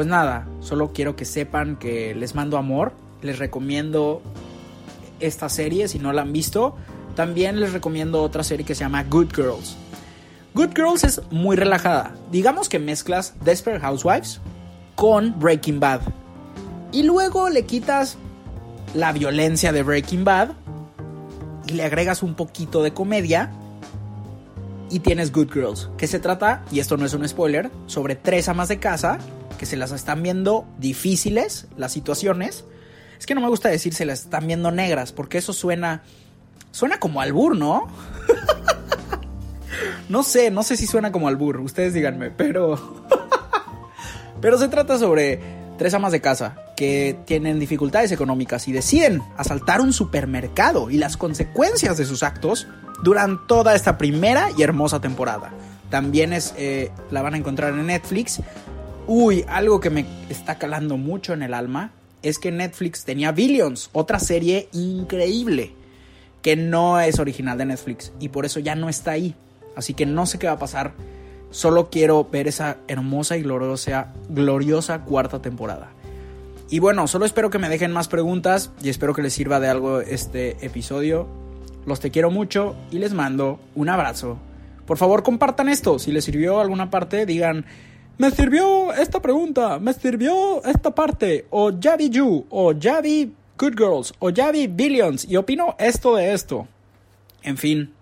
pues 0.00 0.08
nada, 0.08 0.48
solo 0.60 0.94
quiero 0.94 1.14
que 1.14 1.26
sepan 1.26 1.76
que 1.76 2.14
les 2.14 2.34
mando 2.34 2.56
amor. 2.56 2.94
Les 3.20 3.38
recomiendo 3.38 4.22
esta 5.18 5.50
serie 5.50 5.88
si 5.88 5.98
no 5.98 6.14
la 6.14 6.22
han 6.22 6.32
visto. 6.32 6.74
También 7.16 7.60
les 7.60 7.74
recomiendo 7.74 8.22
otra 8.22 8.42
serie 8.42 8.64
que 8.64 8.74
se 8.74 8.82
llama 8.82 9.04
Good 9.04 9.34
Girls. 9.34 9.76
Good 10.54 10.70
Girls 10.74 11.04
es 11.04 11.20
muy 11.30 11.54
relajada. 11.54 12.14
Digamos 12.32 12.70
que 12.70 12.78
mezclas 12.78 13.34
Desperate 13.44 13.82
Housewives 13.82 14.40
con 14.94 15.38
Breaking 15.38 15.80
Bad. 15.80 16.00
Y 16.92 17.02
luego 17.02 17.50
le 17.50 17.66
quitas 17.66 18.16
la 18.94 19.12
violencia 19.12 19.70
de 19.70 19.82
Breaking 19.82 20.24
Bad 20.24 20.52
y 21.66 21.74
le 21.74 21.84
agregas 21.84 22.22
un 22.22 22.32
poquito 22.36 22.82
de 22.82 22.94
comedia 22.94 23.50
y 24.88 25.00
tienes 25.00 25.30
Good 25.30 25.52
Girls, 25.52 25.90
que 25.98 26.06
se 26.06 26.20
trata, 26.20 26.64
y 26.72 26.80
esto 26.80 26.96
no 26.96 27.04
es 27.04 27.12
un 27.12 27.28
spoiler, 27.28 27.70
sobre 27.86 28.16
tres 28.16 28.48
amas 28.48 28.68
de 28.68 28.78
casa 28.78 29.18
que 29.60 29.66
se 29.66 29.76
las 29.76 29.92
están 29.92 30.22
viendo 30.22 30.64
difíciles 30.78 31.66
las 31.76 31.92
situaciones. 31.92 32.64
Es 33.18 33.26
que 33.26 33.34
no 33.34 33.42
me 33.42 33.48
gusta 33.48 33.68
decir 33.68 33.92
se 33.92 34.06
las 34.06 34.20
están 34.20 34.46
viendo 34.46 34.70
negras, 34.70 35.12
porque 35.12 35.36
eso 35.36 35.52
suena 35.52 36.00
suena 36.70 36.98
como 36.98 37.20
albur, 37.20 37.54
¿no? 37.58 37.86
No 40.08 40.22
sé, 40.24 40.50
no 40.50 40.62
sé 40.62 40.76
si 40.76 40.86
suena 40.86 41.12
como 41.12 41.28
albur, 41.28 41.60
ustedes 41.60 41.94
díganme, 41.94 42.30
pero. 42.30 43.04
pero 44.40 44.58
se 44.58 44.68
trata 44.68 44.98
sobre 44.98 45.40
tres 45.78 45.94
amas 45.94 46.10
de 46.10 46.20
casa 46.20 46.56
que 46.76 47.16
tienen 47.26 47.60
dificultades 47.60 48.10
económicas 48.12 48.66
y 48.66 48.72
deciden 48.72 49.22
asaltar 49.36 49.80
un 49.80 49.92
supermercado 49.92 50.90
y 50.90 50.96
las 50.96 51.16
consecuencias 51.16 51.96
de 51.96 52.06
sus 52.06 52.22
actos 52.22 52.66
duran 53.04 53.46
toda 53.46 53.74
esta 53.76 53.98
primera 53.98 54.48
y 54.56 54.62
hermosa 54.62 55.00
temporada. 55.00 55.52
También 55.90 56.32
es, 56.32 56.54
eh, 56.56 56.90
la 57.10 57.22
van 57.22 57.34
a 57.34 57.36
encontrar 57.36 57.74
en 57.74 57.86
Netflix. 57.86 58.40
Uy, 59.12 59.44
algo 59.48 59.80
que 59.80 59.90
me 59.90 60.06
está 60.28 60.56
calando 60.56 60.96
mucho 60.96 61.32
en 61.32 61.42
el 61.42 61.52
alma 61.52 61.90
es 62.22 62.38
que 62.38 62.52
Netflix 62.52 63.04
tenía 63.04 63.32
Billions, 63.32 63.90
otra 63.92 64.20
serie 64.20 64.68
increíble 64.72 65.72
que 66.42 66.54
no 66.54 67.00
es 67.00 67.18
original 67.18 67.58
de 67.58 67.64
Netflix 67.64 68.12
y 68.20 68.28
por 68.28 68.46
eso 68.46 68.60
ya 68.60 68.76
no 68.76 68.88
está 68.88 69.10
ahí. 69.10 69.34
Así 69.74 69.94
que 69.94 70.06
no 70.06 70.26
sé 70.26 70.38
qué 70.38 70.46
va 70.46 70.52
a 70.52 70.58
pasar. 70.60 70.92
Solo 71.50 71.90
quiero 71.90 72.28
ver 72.30 72.46
esa 72.46 72.76
hermosa 72.86 73.36
y 73.36 73.42
gloriosa, 73.42 74.12
gloriosa 74.28 75.00
cuarta 75.00 75.42
temporada. 75.42 75.90
Y 76.70 76.78
bueno, 76.78 77.08
solo 77.08 77.24
espero 77.24 77.50
que 77.50 77.58
me 77.58 77.68
dejen 77.68 77.90
más 77.90 78.06
preguntas 78.06 78.70
y 78.80 78.90
espero 78.90 79.12
que 79.12 79.22
les 79.22 79.32
sirva 79.32 79.58
de 79.58 79.66
algo 79.66 80.02
este 80.02 80.64
episodio. 80.64 81.26
Los 81.84 81.98
te 81.98 82.12
quiero 82.12 82.30
mucho 82.30 82.76
y 82.92 83.00
les 83.00 83.12
mando 83.12 83.58
un 83.74 83.88
abrazo. 83.88 84.38
Por 84.86 84.98
favor, 84.98 85.24
compartan 85.24 85.68
esto. 85.68 85.98
Si 85.98 86.12
les 86.12 86.24
sirvió 86.24 86.60
alguna 86.60 86.90
parte, 86.90 87.26
digan, 87.26 87.64
me 88.20 88.30
sirvió 88.30 88.92
esta 88.92 89.20
pregunta, 89.20 89.78
me 89.78 89.94
sirvió 89.94 90.62
esta 90.64 90.94
parte, 90.94 91.46
o 91.48 91.70
ya 91.70 91.96
vi 91.96 92.10
You, 92.10 92.44
o 92.50 92.72
ya 92.72 93.00
vi 93.00 93.32
Good 93.58 93.74
Girls, 93.76 94.12
o 94.18 94.28
ya 94.28 94.52
vi 94.52 94.66
Billions, 94.66 95.24
y 95.24 95.36
opino 95.36 95.74
esto 95.78 96.16
de 96.16 96.34
esto. 96.34 96.68
En 97.42 97.56
fin, 97.56 97.94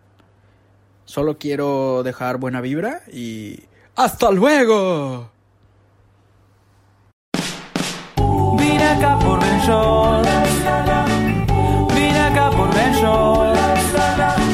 Solo 1.08 1.38
quiero 1.38 2.02
dejar 2.02 2.36
buena 2.36 2.60
vibra 2.60 3.00
y... 3.10 3.60
¡Hasta 3.96 4.30
luego! 4.30 5.30
Vine 8.58 8.84
acá 8.84 9.18
por 9.18 9.40
Ben 9.40 9.58
Vine 11.94 12.20
acá 12.20 12.50
por 12.50 12.68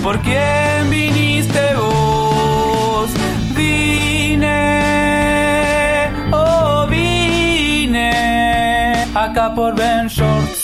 ¿Por 0.05 0.21
quién 0.21 0.91
viniste 0.91 1.74
acá 9.25 9.51
por 9.51 9.75
Ben 9.75 10.07
Shorts. 10.07 10.64